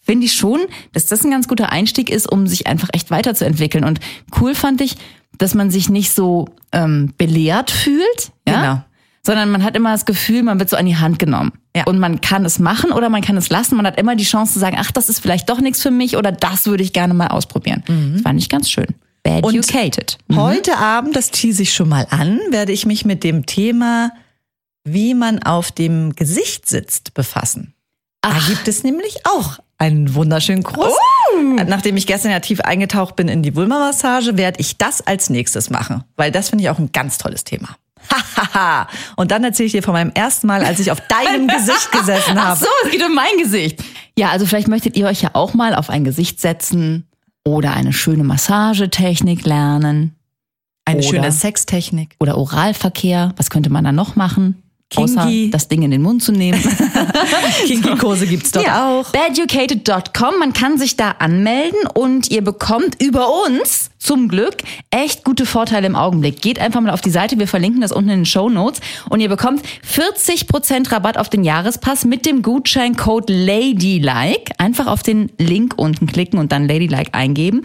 finde 0.00 0.26
ich 0.26 0.34
schon, 0.34 0.60
dass 0.92 1.06
das 1.06 1.24
ein 1.24 1.30
ganz 1.30 1.48
guter 1.48 1.70
Einstieg 1.70 2.10
ist, 2.10 2.30
um 2.30 2.46
sich 2.46 2.66
einfach 2.66 2.88
echt 2.92 3.10
weiterzuentwickeln. 3.10 3.84
Und 3.84 4.00
cool 4.40 4.54
fand 4.54 4.80
ich, 4.80 4.96
dass 5.38 5.54
man 5.54 5.70
sich 5.70 5.88
nicht 5.88 6.12
so 6.12 6.46
ähm, 6.72 7.12
belehrt 7.18 7.70
fühlt, 7.70 8.32
ja? 8.46 8.60
Genau. 8.60 8.84
Sondern 9.26 9.50
man 9.50 9.62
hat 9.62 9.76
immer 9.76 9.92
das 9.92 10.04
Gefühl, 10.04 10.42
man 10.42 10.58
wird 10.58 10.70
so 10.70 10.76
an 10.76 10.86
die 10.86 10.96
Hand 10.96 11.18
genommen. 11.18 11.52
Ja. 11.74 11.84
Und 11.84 11.98
man 11.98 12.20
kann 12.20 12.44
es 12.44 12.58
machen 12.58 12.92
oder 12.92 13.08
man 13.08 13.22
kann 13.22 13.36
es 13.36 13.48
lassen. 13.48 13.76
Man 13.76 13.86
hat 13.86 13.98
immer 13.98 14.16
die 14.16 14.24
Chance 14.24 14.52
zu 14.52 14.58
sagen, 14.58 14.76
ach, 14.78 14.92
das 14.92 15.08
ist 15.08 15.20
vielleicht 15.20 15.48
doch 15.48 15.60
nichts 15.60 15.82
für 15.82 15.90
mich 15.90 16.16
oder 16.16 16.30
das 16.30 16.66
würde 16.66 16.82
ich 16.82 16.92
gerne 16.92 17.14
mal 17.14 17.28
ausprobieren. 17.28 17.82
Das 18.12 18.22
fand 18.22 18.40
ich 18.40 18.48
ganz 18.48 18.70
schön. 18.70 18.86
Und 19.26 19.54
Educated. 19.54 20.18
Heute 20.34 20.76
Abend, 20.76 21.16
das 21.16 21.30
tease 21.30 21.62
ich 21.62 21.72
schon 21.72 21.88
mal 21.88 22.06
an, 22.10 22.38
werde 22.50 22.72
ich 22.72 22.84
mich 22.84 23.06
mit 23.06 23.24
dem 23.24 23.46
Thema, 23.46 24.10
wie 24.84 25.14
man 25.14 25.42
auf 25.42 25.72
dem 25.72 26.14
Gesicht 26.14 26.68
sitzt, 26.68 27.14
befassen. 27.14 27.72
Da 28.20 28.38
gibt 28.48 28.68
es 28.68 28.84
nämlich 28.84 29.26
auch 29.26 29.58
einen 29.78 30.14
wunderschönen 30.14 30.62
Kurs. 30.62 30.92
Nachdem 31.66 31.96
ich 31.96 32.06
gestern 32.06 32.32
ja 32.32 32.40
tief 32.40 32.60
eingetaucht 32.60 33.16
bin 33.16 33.28
in 33.28 33.42
die 33.42 33.56
Vulva-Massage, 33.56 34.36
werde 34.36 34.60
ich 34.60 34.76
das 34.76 35.00
als 35.06 35.30
nächstes 35.30 35.70
machen, 35.70 36.04
weil 36.16 36.30
das 36.30 36.50
finde 36.50 36.64
ich 36.64 36.70
auch 36.70 36.78
ein 36.78 36.92
ganz 36.92 37.18
tolles 37.18 37.44
Thema. 37.44 37.76
Hahaha. 38.10 38.88
Und 39.16 39.30
dann 39.30 39.44
erzähle 39.44 39.66
ich 39.66 39.72
dir 39.72 39.82
von 39.82 39.92
meinem 39.94 40.10
ersten 40.14 40.46
Mal, 40.46 40.64
als 40.64 40.80
ich 40.80 40.90
auf 40.90 41.00
deinem 41.02 41.48
Gesicht 41.56 41.90
gesessen 41.92 42.36
Ach 42.38 42.44
habe. 42.48 42.60
so, 42.60 42.66
es 42.84 42.90
geht 42.90 43.04
um 43.04 43.14
mein 43.14 43.36
Gesicht. 43.42 43.82
Ja, 44.18 44.30
also 44.30 44.46
vielleicht 44.46 44.68
möchtet 44.68 44.96
ihr 44.96 45.06
euch 45.06 45.22
ja 45.22 45.30
auch 45.34 45.54
mal 45.54 45.74
auf 45.74 45.90
ein 45.90 46.04
Gesicht 46.04 46.40
setzen 46.40 47.08
oder 47.44 47.72
eine 47.74 47.92
schöne 47.92 48.24
Massagetechnik 48.24 49.44
lernen 49.44 50.14
Eine 50.84 50.98
Oder- 51.00 51.08
schöne 51.08 51.32
Sextechnik. 51.32 52.16
oder 52.20 52.36
Oralverkehr. 52.38 53.32
Was 53.36 53.50
könnte 53.50 53.70
man 53.70 53.84
da 53.84 53.92
noch 53.92 54.16
machen? 54.16 54.62
Außer 54.96 55.22
Kinky. 55.22 55.50
das 55.50 55.68
Ding 55.68 55.82
in 55.82 55.90
den 55.90 56.02
Mund 56.02 56.22
zu 56.22 56.32
nehmen. 56.32 56.60
Kinky-Kurse 57.66 58.26
gibt's 58.26 58.52
dort 58.52 58.68
auch. 58.68 59.06
Beducated.com, 59.10 60.38
man 60.38 60.52
kann 60.52 60.78
sich 60.78 60.96
da 60.96 61.12
anmelden 61.18 61.78
und 61.94 62.30
ihr 62.30 62.42
bekommt 62.42 63.02
über 63.02 63.28
uns 63.46 63.90
zum 63.98 64.28
Glück 64.28 64.56
echt 64.90 65.24
gute 65.24 65.46
Vorteile 65.46 65.86
im 65.86 65.96
Augenblick. 65.96 66.42
Geht 66.42 66.58
einfach 66.58 66.80
mal 66.80 66.90
auf 66.90 67.00
die 67.00 67.10
Seite, 67.10 67.38
wir 67.38 67.48
verlinken 67.48 67.80
das 67.80 67.90
unten 67.90 68.10
in 68.10 68.20
den 68.20 68.26
Show 68.26 68.50
Notes 68.50 68.80
und 69.08 69.20
ihr 69.20 69.28
bekommt 69.28 69.62
40% 69.90 70.92
Rabatt 70.92 71.16
auf 71.16 71.30
den 71.30 71.42
Jahrespass 71.42 72.04
mit 72.04 72.26
dem 72.26 72.42
Gutscheincode 72.42 73.30
LADYLIKE. 73.30 74.52
Einfach 74.58 74.86
auf 74.86 75.02
den 75.02 75.32
Link 75.38 75.74
unten 75.76 76.06
klicken 76.06 76.38
und 76.38 76.52
dann 76.52 76.68
LADYLIKE 76.68 77.14
eingeben. 77.14 77.62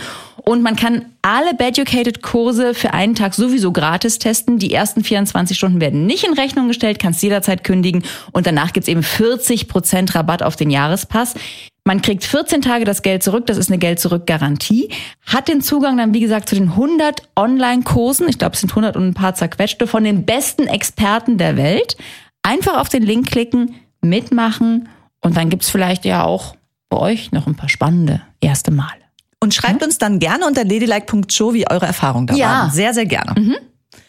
Und 0.50 0.64
man 0.64 0.76
kann 0.76 1.06
alle 1.22 1.54
Beducated-Kurse 1.54 2.74
für 2.74 2.92
einen 2.92 3.14
Tag 3.14 3.36
sowieso 3.36 3.72
gratis 3.72 4.18
testen. 4.18 4.58
Die 4.58 4.74
ersten 4.74 5.04
24 5.04 5.56
Stunden 5.56 5.80
werden 5.80 6.08
nicht 6.08 6.24
in 6.24 6.34
Rechnung 6.34 6.70
gestellt, 6.70 6.98
kannst 6.98 7.22
jederzeit 7.22 7.64
kündigen. 7.64 8.04
Und 8.32 8.48
danach 8.48 8.74
gibt's 8.74 8.90
eben 8.90 9.02
40% 9.02 10.16
Rabatt 10.16 10.42
auf 10.42 10.56
den 10.56 10.72
Jahrespass. 10.72 11.36
Man 11.84 12.02
kriegt 12.02 12.24
14 12.24 12.64
Tage 12.64 12.84
das 12.84 13.04
Geld 13.04 13.22
zurück, 13.22 13.46
das 13.46 13.58
ist 13.58 13.70
eine 13.70 13.78
Geld-Zurück-Garantie. 13.78 14.90
Hat 15.24 15.48
den 15.48 15.62
Zugang 15.62 15.98
dann, 15.98 16.16
wie 16.16 16.20
gesagt, 16.20 16.50
zu 16.50 16.56
den 16.56 16.70
100 16.70 17.30
Online-Kursen, 17.36 18.28
ich 18.28 18.40
glaube, 18.40 18.56
es 18.56 18.62
sind 18.62 18.72
100 18.72 18.98
und 18.98 19.10
ein 19.10 19.14
paar 19.14 19.36
zerquetschte, 19.36 19.86
von 19.86 20.04
den 20.04 20.26
besten 20.26 20.66
Experten 20.66 21.38
der 21.38 21.58
Welt. 21.58 21.96
Einfach 22.42 22.78
auf 22.78 22.90
den 22.90 23.04
Link 23.04 23.30
klicken, 23.30 23.76
mitmachen 24.02 24.90
und 25.22 25.38
dann 25.38 25.52
gibt's 25.52 25.70
vielleicht 25.70 26.06
ja 26.06 26.24
auch 26.24 26.56
bei 26.90 26.98
euch 26.98 27.32
noch 27.32 27.46
ein 27.46 27.54
paar 27.54 27.70
spannende 27.70 28.22
erste 28.42 28.72
Male. 28.72 29.09
Und 29.42 29.54
schreibt 29.54 29.84
uns 29.84 29.98
dann 29.98 30.20
gerne 30.20 30.46
unter 30.46 30.64
ladylike.show, 30.66 31.54
wie 31.54 31.70
eure 31.70 31.86
Erfahrungen 31.86 32.28
da 32.28 32.36
Ja. 32.36 32.48
waren. 32.48 32.72
Sehr, 32.72 32.94
sehr 32.94 33.06
gerne. 33.06 33.58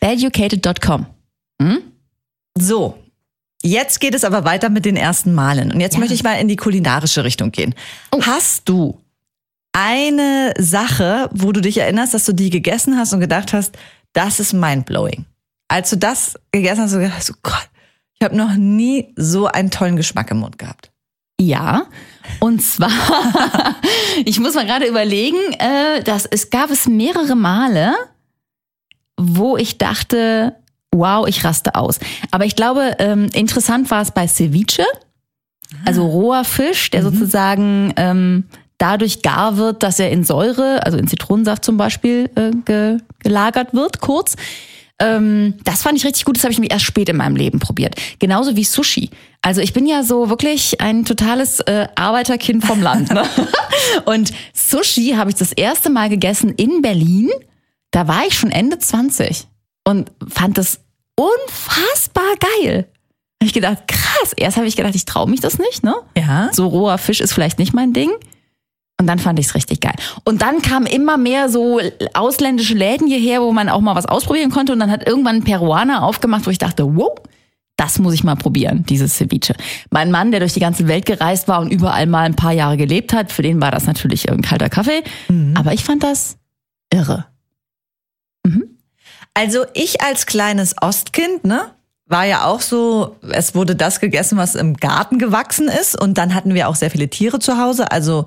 Educated.com. 0.00 1.06
So, 2.58 2.98
jetzt 3.62 4.00
geht 4.00 4.14
es 4.14 4.24
aber 4.24 4.44
weiter 4.44 4.70
mit 4.70 4.84
den 4.84 4.96
ersten 4.96 5.32
Malen. 5.34 5.72
Und 5.72 5.80
jetzt 5.80 5.98
möchte 5.98 6.14
ich 6.14 6.22
mal 6.24 6.34
in 6.34 6.48
die 6.48 6.56
kulinarische 6.56 7.22
Richtung 7.24 7.52
gehen. 7.52 7.74
Hast 8.22 8.68
du 8.68 9.00
eine 9.72 10.52
Sache, 10.58 11.28
wo 11.32 11.52
du 11.52 11.60
dich 11.60 11.78
erinnerst, 11.78 12.12
dass 12.14 12.24
du 12.24 12.32
die 12.32 12.50
gegessen 12.50 12.96
hast 12.98 13.12
und 13.12 13.20
gedacht 13.20 13.52
hast, 13.52 13.76
das 14.12 14.40
ist 14.40 14.52
mindblowing? 14.52 15.26
Als 15.68 15.90
du 15.90 15.96
das 15.96 16.34
gegessen 16.50 16.80
hast, 16.82 16.90
hast 16.92 16.94
du 16.96 17.00
gedacht, 17.02 17.22
so 17.22 17.34
Gott, 17.42 17.68
ich 18.18 18.24
habe 18.24 18.36
noch 18.36 18.54
nie 18.54 19.12
so 19.16 19.46
einen 19.46 19.70
tollen 19.70 19.94
Geschmack 19.96 20.30
im 20.32 20.38
Mund 20.38 20.58
gehabt. 20.58 20.90
Ja, 21.40 21.86
und 22.38 22.62
zwar, 22.62 22.90
ich 24.24 24.38
muss 24.38 24.54
mal 24.54 24.66
gerade 24.66 24.86
überlegen, 24.86 25.38
äh, 25.58 26.02
dass 26.02 26.26
es 26.26 26.50
gab 26.50 26.70
es 26.70 26.86
mehrere 26.86 27.34
Male, 27.34 27.94
wo 29.16 29.56
ich 29.56 29.78
dachte, 29.78 30.56
wow, 30.92 31.26
ich 31.26 31.44
raste 31.44 31.74
aus. 31.74 31.98
Aber 32.30 32.44
ich 32.44 32.56
glaube, 32.56 32.96
ähm, 32.98 33.28
interessant 33.32 33.90
war 33.90 34.02
es 34.02 34.10
bei 34.10 34.26
Ceviche, 34.26 34.84
also 35.84 36.06
roher 36.06 36.44
Fisch, 36.44 36.90
der 36.90 37.02
sozusagen 37.02 37.92
ähm, 37.96 38.44
dadurch 38.78 39.22
gar 39.22 39.56
wird, 39.56 39.82
dass 39.82 40.00
er 40.00 40.10
in 40.10 40.24
Säure, 40.24 40.84
also 40.84 40.98
in 40.98 41.06
Zitronensaft 41.06 41.64
zum 41.64 41.76
Beispiel, 41.76 42.30
äh, 42.34 42.50
ge 42.64 42.98
gelagert 43.20 43.74
wird, 43.74 44.00
kurz. 44.00 44.36
Ähm, 45.00 45.54
das 45.64 45.82
fand 45.82 45.98
ich 45.98 46.04
richtig 46.04 46.24
gut, 46.24 46.36
das 46.36 46.44
habe 46.44 46.52
ich 46.52 46.58
mir 46.60 46.70
erst 46.70 46.84
spät 46.84 47.08
in 47.08 47.16
meinem 47.16 47.36
Leben 47.36 47.58
probiert. 47.58 47.94
Genauso 48.18 48.54
wie 48.54 48.64
Sushi. 48.64 49.10
Also 49.42 49.62
ich 49.62 49.72
bin 49.72 49.86
ja 49.86 50.02
so 50.02 50.28
wirklich 50.28 50.80
ein 50.80 51.04
totales 51.04 51.60
äh, 51.60 51.88
Arbeiterkind 51.94 52.64
vom 52.64 52.82
Land. 52.82 53.10
Ne? 53.10 53.24
Und 54.04 54.32
Sushi 54.52 55.14
habe 55.16 55.30
ich 55.30 55.36
das 55.36 55.52
erste 55.52 55.90
Mal 55.90 56.10
gegessen 56.10 56.50
in 56.50 56.82
Berlin. 56.82 57.30
Da 57.90 58.06
war 58.06 58.26
ich 58.26 58.38
schon 58.38 58.50
Ende 58.50 58.78
20 58.78 59.48
und 59.84 60.12
fand 60.28 60.58
das 60.58 60.80
unfassbar 61.16 62.34
geil. 62.62 62.86
Hab 63.42 63.46
ich 63.46 63.52
gedacht, 63.52 63.88
krass. 63.88 64.32
Erst 64.36 64.58
habe 64.58 64.66
ich 64.66 64.76
gedacht, 64.76 64.94
ich 64.94 65.06
traue 65.06 65.28
mich 65.28 65.40
das 65.40 65.58
nicht, 65.58 65.82
ne? 65.82 65.94
Ja. 66.16 66.50
So 66.52 66.68
roher 66.68 66.98
Fisch 66.98 67.20
ist 67.20 67.32
vielleicht 67.32 67.58
nicht 67.58 67.72
mein 67.72 67.92
Ding. 67.92 68.10
Und 69.00 69.06
dann 69.06 69.18
fand 69.18 69.38
ich 69.38 69.46
es 69.46 69.54
richtig 69.54 69.80
geil. 69.80 69.94
Und 70.24 70.42
dann 70.42 70.60
kamen 70.60 70.84
immer 70.84 71.16
mehr 71.16 71.48
so 71.48 71.80
ausländische 72.12 72.74
Läden 72.74 73.06
hierher, 73.06 73.40
wo 73.40 73.50
man 73.50 73.70
auch 73.70 73.80
mal 73.80 73.94
was 73.94 74.04
ausprobieren 74.04 74.50
konnte. 74.50 74.74
Und 74.74 74.78
dann 74.78 74.90
hat 74.90 75.08
irgendwann 75.08 75.36
ein 75.36 75.42
Peruaner 75.42 76.02
aufgemacht, 76.02 76.46
wo 76.46 76.50
ich 76.50 76.58
dachte, 76.58 76.84
wow, 76.96 77.16
das 77.76 77.98
muss 77.98 78.12
ich 78.12 78.24
mal 78.24 78.36
probieren, 78.36 78.84
dieses 78.86 79.16
Ceviche. 79.16 79.54
Mein 79.88 80.10
Mann, 80.10 80.32
der 80.32 80.40
durch 80.40 80.52
die 80.52 80.60
ganze 80.60 80.86
Welt 80.86 81.06
gereist 81.06 81.48
war 81.48 81.60
und 81.62 81.70
überall 81.72 82.04
mal 82.06 82.24
ein 82.24 82.36
paar 82.36 82.52
Jahre 82.52 82.76
gelebt 82.76 83.14
hat, 83.14 83.32
für 83.32 83.40
den 83.40 83.62
war 83.62 83.70
das 83.70 83.86
natürlich 83.86 84.28
irgendein 84.28 84.50
kalter 84.50 84.68
Kaffee. 84.68 85.02
Aber 85.56 85.72
ich 85.72 85.82
fand 85.82 86.02
das 86.02 86.36
irre. 86.92 87.24
Also 89.32 89.64
ich 89.72 90.02
als 90.02 90.26
kleines 90.26 90.74
Ostkind, 90.82 91.44
ne, 91.44 91.70
war 92.04 92.26
ja 92.26 92.44
auch 92.44 92.60
so, 92.60 93.16
es 93.30 93.54
wurde 93.54 93.76
das 93.76 94.00
gegessen, 94.00 94.36
was 94.36 94.56
im 94.56 94.76
Garten 94.76 95.18
gewachsen 95.18 95.68
ist. 95.68 95.98
Und 95.98 96.18
dann 96.18 96.34
hatten 96.34 96.52
wir 96.52 96.68
auch 96.68 96.74
sehr 96.74 96.90
viele 96.90 97.08
Tiere 97.08 97.38
zu 97.38 97.56
Hause. 97.56 97.90
Also 97.92 98.26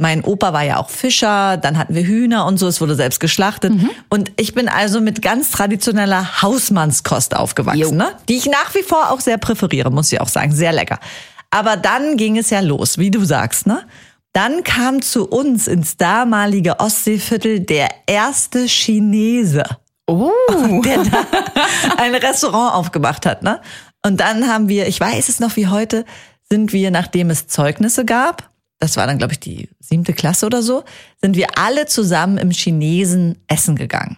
mein 0.00 0.24
Opa 0.24 0.52
war 0.52 0.62
ja 0.62 0.78
auch 0.78 0.90
Fischer, 0.90 1.56
dann 1.56 1.78
hatten 1.78 1.94
wir 1.94 2.02
Hühner 2.02 2.46
und 2.46 2.58
so, 2.58 2.66
es 2.66 2.80
wurde 2.80 2.94
selbst 2.94 3.20
geschlachtet. 3.20 3.72
Und 4.08 4.32
ich 4.36 4.54
bin 4.54 4.68
also 4.68 5.00
mit 5.00 5.22
ganz 5.22 5.50
traditioneller 5.50 6.42
Hausmannskost 6.42 7.36
aufgewachsen, 7.36 7.96
ne? 7.96 8.12
die 8.28 8.36
ich 8.36 8.46
nach 8.46 8.74
wie 8.74 8.82
vor 8.82 9.10
auch 9.10 9.20
sehr 9.20 9.38
präferiere, 9.38 9.90
muss 9.90 10.12
ich 10.12 10.20
auch 10.20 10.28
sagen. 10.28 10.52
Sehr 10.52 10.72
lecker. 10.72 10.98
Aber 11.50 11.76
dann 11.76 12.16
ging 12.16 12.38
es 12.38 12.50
ja 12.50 12.60
los, 12.60 12.98
wie 12.98 13.10
du 13.10 13.24
sagst, 13.24 13.66
ne? 13.66 13.82
Dann 14.32 14.62
kam 14.62 15.02
zu 15.02 15.26
uns 15.28 15.66
ins 15.66 15.96
damalige 15.96 16.78
Ostseeviertel 16.78 17.60
der 17.60 17.88
erste 18.06 18.66
Chinese 18.68 19.64
Oh. 20.10 20.32
der 20.84 21.04
da 21.04 21.24
ein 21.96 22.14
Restaurant 22.14 22.74
aufgemacht 22.74 23.26
hat, 23.26 23.44
ne? 23.44 23.60
Und 24.04 24.18
dann 24.18 24.48
haben 24.48 24.68
wir, 24.68 24.88
ich 24.88 24.98
weiß 24.98 25.28
es 25.28 25.38
noch 25.38 25.54
wie 25.56 25.68
heute, 25.68 26.04
sind 26.50 26.72
wir, 26.72 26.90
nachdem 26.90 27.30
es 27.30 27.46
Zeugnisse 27.46 28.04
gab, 28.04 28.50
das 28.80 28.96
war 28.96 29.06
dann, 29.06 29.18
glaube 29.18 29.34
ich, 29.34 29.40
die 29.40 29.68
siebte 29.78 30.12
Klasse 30.12 30.46
oder 30.46 30.62
so, 30.62 30.84
sind 31.20 31.36
wir 31.36 31.58
alle 31.58 31.86
zusammen 31.86 32.38
im 32.38 32.50
Chinesen 32.50 33.38
essen 33.46 33.76
gegangen. 33.76 34.16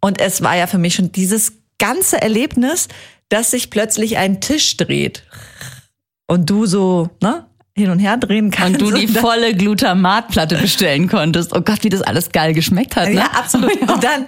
Und 0.00 0.20
es 0.20 0.40
war 0.42 0.56
ja 0.56 0.66
für 0.66 0.78
mich 0.78 0.94
schon 0.94 1.12
dieses 1.12 1.52
ganze 1.78 2.22
Erlebnis, 2.22 2.88
dass 3.28 3.50
sich 3.50 3.70
plötzlich 3.70 4.16
ein 4.16 4.40
Tisch 4.40 4.76
dreht 4.76 5.24
und 6.26 6.48
du 6.48 6.64
so, 6.66 7.10
ne? 7.20 7.44
hin 7.78 7.90
und 7.90 7.98
her 7.98 8.16
drehen 8.16 8.50
kannst. 8.50 8.82
Und 8.82 8.90
du 8.90 8.96
die 8.96 9.06
volle 9.06 9.54
Glutamatplatte 9.54 10.56
bestellen 10.56 11.08
konntest. 11.08 11.54
Oh 11.54 11.60
Gott, 11.60 11.84
wie 11.84 11.88
das 11.88 12.02
alles 12.02 12.30
geil 12.30 12.52
geschmeckt 12.52 12.96
hat. 12.96 13.08
Ne? 13.08 13.14
Ja, 13.14 13.26
absolut. 13.26 13.80
Und 13.80 14.02
dann 14.02 14.26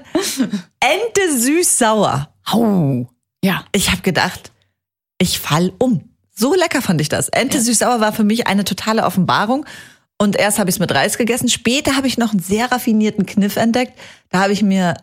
Ente 0.81 1.37
süß-sauer. 1.39 2.33
Au. 2.47 3.09
Ja. 3.43 3.65
Ich 3.73 3.91
habe 3.91 4.03
gedacht, 4.03 4.53
ich 5.19 5.39
fall 5.41 5.73
um. 5.79 6.10
So 6.41 6.55
lecker 6.55 6.81
fand 6.81 7.01
ich 7.03 7.11
das. 7.11 7.29
Ente 7.29 7.61
süß-sauer 7.61 8.01
war 8.01 8.15
für 8.15 8.25
mich 8.25 8.47
eine 8.47 8.65
totale 8.65 9.05
Offenbarung. 9.05 9.67
Und 10.17 10.37
erst 10.37 10.59
habe 10.59 10.71
ich 10.71 10.77
es 10.77 10.81
mit 10.81 10.91
Reis 10.93 11.19
gegessen. 11.19 11.49
Später 11.51 11.97
habe 11.97 12.07
ich 12.07 12.17
noch 12.17 12.31
einen 12.33 12.41
sehr 12.41 12.73
raffinierten 12.73 13.27
Kniff 13.27 13.57
entdeckt. 13.57 13.93
Da 14.31 14.41
habe 14.41 14.53
ich 14.55 14.63
mir 14.63 14.95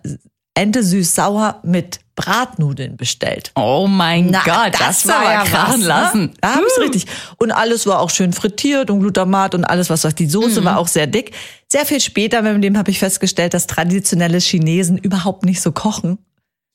Ente 0.56 0.84
süß-sauer 0.84 1.60
mit 1.64 2.00
Bratnudeln 2.16 2.98
bestellt. 2.98 3.52
Oh 3.56 3.86
mein 3.88 4.30
Na, 4.32 4.42
Gott, 4.44 4.74
das, 4.80 5.08
war 5.08 5.24
war 5.24 5.32
ja 5.34 5.44
krachen 5.44 5.82
ne? 5.82 5.88
lassen. 5.88 6.34
Da 6.42 6.56
habe 6.56 6.66
ich 6.76 6.84
richtig. 6.84 7.06
Und 7.38 7.52
alles 7.52 7.86
war 7.86 8.00
auch 8.00 8.10
schön 8.10 8.34
frittiert 8.34 8.90
und 8.90 9.02
Glutamat 9.02 9.54
und 9.54 9.64
alles, 9.64 9.92
was 9.92 10.02
sagt. 10.02 10.18
Die 10.18 10.26
Soße 10.28 10.62
Mhm. 10.62 10.66
war 10.66 10.80
auch 10.80 10.88
sehr 10.88 11.06
dick. 11.06 11.34
Sehr 11.68 11.86
viel 11.86 12.00
später 12.02 12.42
meinem 12.42 12.60
Leben 12.62 12.80
habe 12.80 12.90
ich 12.90 12.98
festgestellt, 12.98 13.54
dass 13.54 13.68
traditionelle 13.68 14.40
Chinesen 14.40 14.98
überhaupt 14.98 15.46
nicht 15.46 15.62
so 15.62 15.72
kochen. 15.72 16.18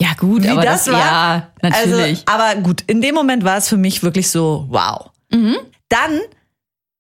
Ja 0.02 0.14
gut, 0.18 0.42
wie 0.42 0.48
aber 0.48 0.64
das, 0.64 0.84
das, 0.84 0.94
war. 0.94 1.00
ja, 1.00 1.52
natürlich. 1.62 2.24
Also, 2.26 2.44
aber 2.44 2.60
gut, 2.60 2.82
in 2.88 3.00
dem 3.00 3.14
Moment 3.14 3.44
war 3.44 3.56
es 3.56 3.68
für 3.68 3.76
mich 3.76 4.02
wirklich 4.02 4.30
so, 4.30 4.66
wow. 4.68 5.10
Mhm. 5.30 5.56
Dann 5.88 6.20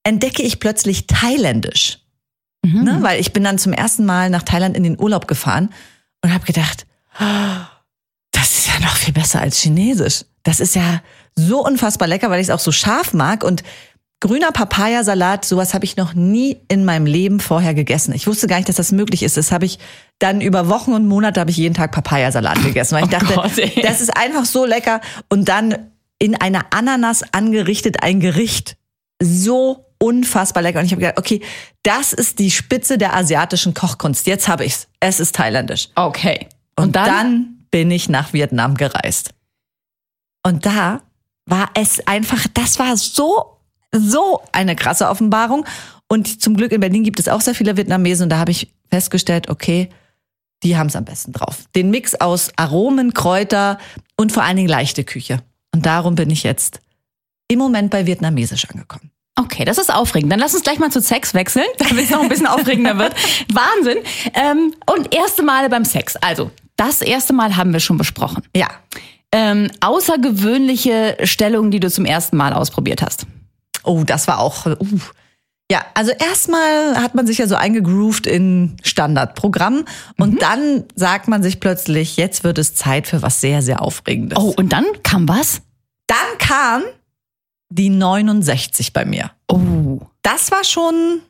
entdecke 0.04 0.42
ich 0.42 0.60
plötzlich 0.60 1.08
Thailändisch. 1.08 1.98
Mhm. 2.64 2.84
Ne? 2.84 2.98
Weil 3.00 3.20
ich 3.20 3.32
bin 3.32 3.42
dann 3.42 3.58
zum 3.58 3.72
ersten 3.72 4.04
Mal 4.04 4.30
nach 4.30 4.44
Thailand 4.44 4.76
in 4.76 4.84
den 4.84 5.00
Urlaub 5.00 5.26
gefahren 5.26 5.70
und 6.22 6.32
habe 6.32 6.44
gedacht, 6.44 6.86
"Ah, 7.18 7.66
das 8.30 8.58
ist 8.58 8.68
ja 8.68 8.78
noch 8.80 8.94
viel 8.94 9.12
besser 9.12 9.40
als 9.40 9.58
Chinesisch. 9.58 10.24
Das 10.44 10.60
ist 10.60 10.76
ja 10.76 11.02
so 11.34 11.64
unfassbar 11.64 12.06
lecker, 12.06 12.30
weil 12.30 12.40
ich 12.40 12.46
es 12.48 12.54
auch 12.54 12.60
so 12.60 12.70
scharf 12.70 13.14
mag 13.14 13.42
und 13.42 13.64
grüner 14.20 14.52
Papayasalat, 14.52 15.44
sowas 15.44 15.74
habe 15.74 15.84
ich 15.84 15.96
noch 15.96 16.14
nie 16.14 16.60
in 16.68 16.84
meinem 16.84 17.06
Leben 17.06 17.40
vorher 17.40 17.74
gegessen. 17.74 18.14
Ich 18.14 18.28
wusste 18.28 18.46
gar 18.46 18.56
nicht, 18.56 18.68
dass 18.68 18.76
das 18.76 18.92
möglich 18.92 19.24
ist. 19.24 19.36
Das 19.36 19.50
habe 19.50 19.64
ich 19.64 19.80
dann 20.22 20.40
über 20.40 20.68
Wochen 20.68 20.92
und 20.92 21.06
Monate 21.06 21.40
habe 21.40 21.50
ich 21.50 21.56
jeden 21.56 21.74
Tag 21.74 21.92
Papayasalat 21.92 22.62
gegessen, 22.62 22.96
weil 22.96 23.04
ich 23.04 23.14
Oh 23.14 23.18
dachte, 23.18 23.34
Gott, 23.34 23.84
das 23.84 24.00
ist 24.00 24.16
einfach 24.16 24.44
so 24.44 24.64
lecker 24.64 25.00
und 25.28 25.48
dann 25.48 25.90
in 26.18 26.36
einer 26.36 26.66
Ananas 26.70 27.24
angerichtet 27.32 28.02
ein 28.02 28.20
Gericht. 28.20 28.76
So 29.20 29.86
unfassbar 29.98 30.62
lecker 30.62 30.80
und 30.80 30.86
ich 30.86 30.92
habe 30.92 31.00
gedacht, 31.00 31.18
okay, 31.18 31.42
das 31.82 32.12
ist 32.12 32.38
die 32.38 32.50
Spitze 32.50 32.98
der 32.98 33.14
asiatischen 33.14 33.74
Kochkunst. 33.74 34.26
Jetzt 34.26 34.48
habe 34.48 34.64
ich's. 34.64 34.88
Es 35.00 35.20
ist 35.20 35.34
thailändisch. 35.34 35.88
Okay. 35.94 36.48
Und, 36.76 36.96
dann? 36.96 37.66
bin 37.72 37.90
ich 37.90 38.08
nach 38.08 38.32
Vietnam 38.32 38.76
gereist. 38.76 39.30
Und 40.44 40.66
da 40.66 41.00
war 41.46 41.70
es 41.74 42.06
einfach, 42.06 42.46
das 42.54 42.78
war 42.78 42.96
so, 42.96 43.58
so 43.90 44.42
eine 44.52 44.76
krasse 44.76 45.08
Offenbarung. 45.08 45.64
Und 46.06 46.40
zum 46.40 46.56
Glück 46.56 46.70
in 46.70 46.80
Berlin 46.80 47.02
gibt 47.02 47.18
es 47.18 47.28
auch 47.28 47.40
sehr 47.40 47.54
viele 47.54 47.76
Vietnamesen 47.76 48.24
und 48.24 48.28
da 48.28 48.38
habe 48.38 48.50
ich 48.50 48.72
festgestellt, 48.90 49.48
okay, 49.48 49.88
die 50.62 50.76
haben 50.76 50.86
es 50.86 50.96
am 50.96 51.04
besten 51.04 51.32
drauf. 51.32 51.64
Den 51.74 51.90
Mix 51.90 52.14
aus 52.14 52.50
Aromen, 52.56 53.14
Kräuter 53.14 53.78
und 54.16 54.32
vor 54.32 54.42
allen 54.42 54.56
Dingen 54.56 54.68
leichte 54.68 55.04
Küche. 55.04 55.42
Und 55.74 55.86
darum 55.86 56.14
bin 56.14 56.30
ich 56.30 56.42
jetzt 56.42 56.80
im 57.48 57.58
Moment 57.58 57.90
bei 57.90 58.06
Vietnamesisch 58.06 58.68
angekommen. 58.68 59.10
Okay, 59.36 59.64
das 59.64 59.78
ist 59.78 59.92
aufregend. 59.92 60.30
Dann 60.30 60.38
lass 60.38 60.54
uns 60.54 60.62
gleich 60.62 60.78
mal 60.78 60.90
zu 60.90 61.00
Sex 61.00 61.32
wechseln, 61.34 61.64
damit 61.78 62.04
es 62.04 62.10
noch 62.10 62.22
ein 62.22 62.28
bisschen 62.28 62.46
aufregender 62.46 62.98
wird. 62.98 63.14
Wahnsinn. 63.52 63.98
Ähm, 64.34 64.74
und 64.90 65.14
erste 65.14 65.42
Male 65.42 65.68
beim 65.70 65.84
Sex. 65.84 66.16
Also, 66.16 66.50
das 66.76 67.00
erste 67.00 67.32
Mal 67.32 67.56
haben 67.56 67.72
wir 67.72 67.80
schon 67.80 67.98
besprochen. 67.98 68.42
Ja, 68.54 68.68
Ähm, 69.34 69.70
außergewöhnliche 69.80 71.16
Stellungen, 71.24 71.70
die 71.70 71.80
du 71.80 71.90
zum 71.90 72.04
ersten 72.04 72.36
Mal 72.36 72.52
ausprobiert 72.52 73.00
hast. 73.00 73.26
Oh, 73.82 74.04
das 74.04 74.28
war 74.28 74.38
auch. 74.38 74.66
Uh. 74.66 75.00
Ja, 75.72 75.86
also 75.94 76.12
erstmal 76.12 77.00
hat 77.02 77.14
man 77.14 77.26
sich 77.26 77.38
ja 77.38 77.46
so 77.46 77.54
eingegroovt 77.54 78.26
in 78.26 78.76
Standardprogramm 78.82 79.86
und 80.18 80.42
dann 80.42 80.84
sagt 80.96 81.28
man 81.28 81.42
sich 81.42 81.60
plötzlich, 81.60 82.18
jetzt 82.18 82.44
wird 82.44 82.58
es 82.58 82.74
Zeit 82.74 83.06
für 83.06 83.22
was 83.22 83.40
sehr, 83.40 83.62
sehr 83.62 83.80
Aufregendes. 83.80 84.38
Oh, 84.38 84.52
und 84.54 84.74
dann 84.74 84.84
kam 85.02 85.26
was? 85.30 85.62
Dann 86.08 86.18
kam 86.38 86.82
die 87.70 87.88
69 87.88 88.92
bei 88.92 89.06
mir. 89.06 89.30
Oh. 89.48 90.00
das 90.20 90.50
war 90.50 90.62
schon, 90.64 91.22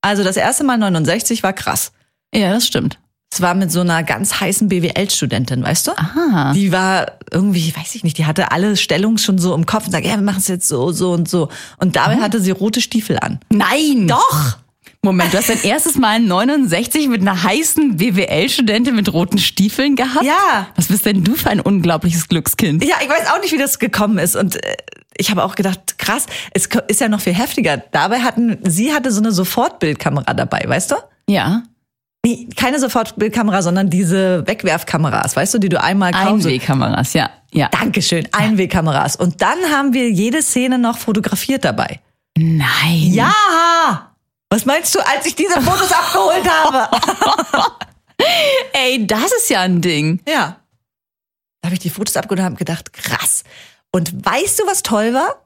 also 0.00 0.22
das 0.22 0.36
erste 0.36 0.62
Mal 0.62 0.78
69 0.78 1.42
war 1.42 1.52
krass. 1.52 1.90
Ja, 2.32 2.52
das 2.52 2.68
stimmt. 2.68 3.00
Es 3.30 3.42
war 3.42 3.54
mit 3.54 3.70
so 3.70 3.80
einer 3.80 4.02
ganz 4.02 4.40
heißen 4.40 4.68
BWL-Studentin, 4.68 5.62
weißt 5.62 5.88
du? 5.88 5.92
Aha. 5.92 6.52
Die 6.54 6.72
war 6.72 7.12
irgendwie, 7.30 7.74
weiß 7.76 7.94
ich 7.94 8.02
nicht, 8.02 8.16
die 8.18 8.24
hatte 8.26 8.52
alle 8.52 8.76
Stellungen 8.76 9.18
schon 9.18 9.38
so 9.38 9.54
im 9.54 9.66
Kopf 9.66 9.86
und 9.86 9.92
sagt, 9.92 10.06
ja, 10.06 10.14
wir 10.14 10.22
machen 10.22 10.38
es 10.38 10.48
jetzt 10.48 10.66
so, 10.66 10.92
so 10.92 11.12
und 11.12 11.28
so. 11.28 11.48
Und 11.78 11.96
dabei 11.96 12.16
hatte 12.16 12.40
sie 12.40 12.50
rote 12.50 12.80
Stiefel 12.80 13.18
an. 13.18 13.38
Nein! 13.50 14.08
Doch! 14.08 14.58
Moment, 15.02 15.32
du 15.32 15.38
hast 15.38 15.48
dein 15.48 15.62
erstes 15.62 15.96
Mal 15.96 16.18
69 16.20 17.08
mit 17.08 17.20
einer 17.20 17.40
heißen 17.40 17.98
BWL-Studentin 17.98 18.96
mit 18.96 19.12
roten 19.12 19.38
Stiefeln 19.38 19.94
gehabt? 19.94 20.24
Ja. 20.24 20.66
Was 20.74 20.88
bist 20.88 21.06
denn 21.06 21.22
du 21.22 21.34
für 21.34 21.50
ein 21.50 21.60
unglaubliches 21.60 22.28
Glückskind? 22.28 22.84
Ja, 22.84 22.96
ich 23.02 23.08
weiß 23.08 23.30
auch 23.30 23.40
nicht, 23.40 23.52
wie 23.52 23.58
das 23.58 23.78
gekommen 23.78 24.18
ist. 24.18 24.34
Und 24.34 24.56
äh, 24.56 24.76
ich 25.16 25.30
habe 25.30 25.44
auch 25.44 25.54
gedacht, 25.54 25.98
krass, 25.98 26.26
es 26.52 26.68
ist 26.88 27.00
ja 27.00 27.08
noch 27.08 27.20
viel 27.20 27.34
heftiger. 27.34 27.76
Dabei 27.76 28.20
hatten, 28.20 28.58
sie 28.64 28.92
hatte 28.92 29.12
so 29.12 29.20
eine 29.20 29.30
Sofortbildkamera 29.30 30.34
dabei, 30.34 30.64
weißt 30.66 30.90
du? 30.90 30.96
Ja. 31.28 31.62
Nee, 32.26 32.48
keine 32.56 32.80
Sofortbildkamera, 32.80 33.62
sondern 33.62 33.90
diese 33.90 34.46
Wegwerfkameras, 34.46 35.36
weißt 35.36 35.54
du, 35.54 35.58
die 35.58 35.68
du 35.68 35.80
einmal 35.80 36.12
kaum 36.12 36.40
so 36.40 36.48
Einwegkameras, 36.48 37.12
ja. 37.14 37.30
Ja. 37.52 37.68
Dankeschön, 37.68 38.28
Einwegkameras. 38.32 39.16
Und 39.16 39.40
dann 39.40 39.58
haben 39.72 39.92
wir 39.94 40.10
jede 40.10 40.42
Szene 40.42 40.78
noch 40.78 40.98
fotografiert 40.98 41.64
dabei. 41.64 42.00
Nein. 42.36 43.12
Ja! 43.12 44.12
Was 44.50 44.64
meinst 44.66 44.94
du, 44.94 45.00
als 45.00 45.26
ich 45.26 45.34
diese 45.34 45.60
Fotos 45.60 45.92
abgeholt 45.92 46.48
habe? 46.48 46.96
Ey, 48.72 49.06
das 49.06 49.32
ist 49.32 49.48
ja 49.50 49.60
ein 49.60 49.80
Ding. 49.80 50.20
Ja. 50.26 50.56
Da 51.60 51.66
habe 51.66 51.74
ich 51.74 51.80
die 51.80 51.90
Fotos 51.90 52.16
abgeholt 52.16 52.40
und 52.40 52.44
habe 52.46 52.56
gedacht, 52.56 52.92
krass. 52.92 53.44
Und 53.92 54.24
weißt 54.24 54.60
du, 54.60 54.66
was 54.66 54.82
toll 54.82 55.14
war? 55.14 55.44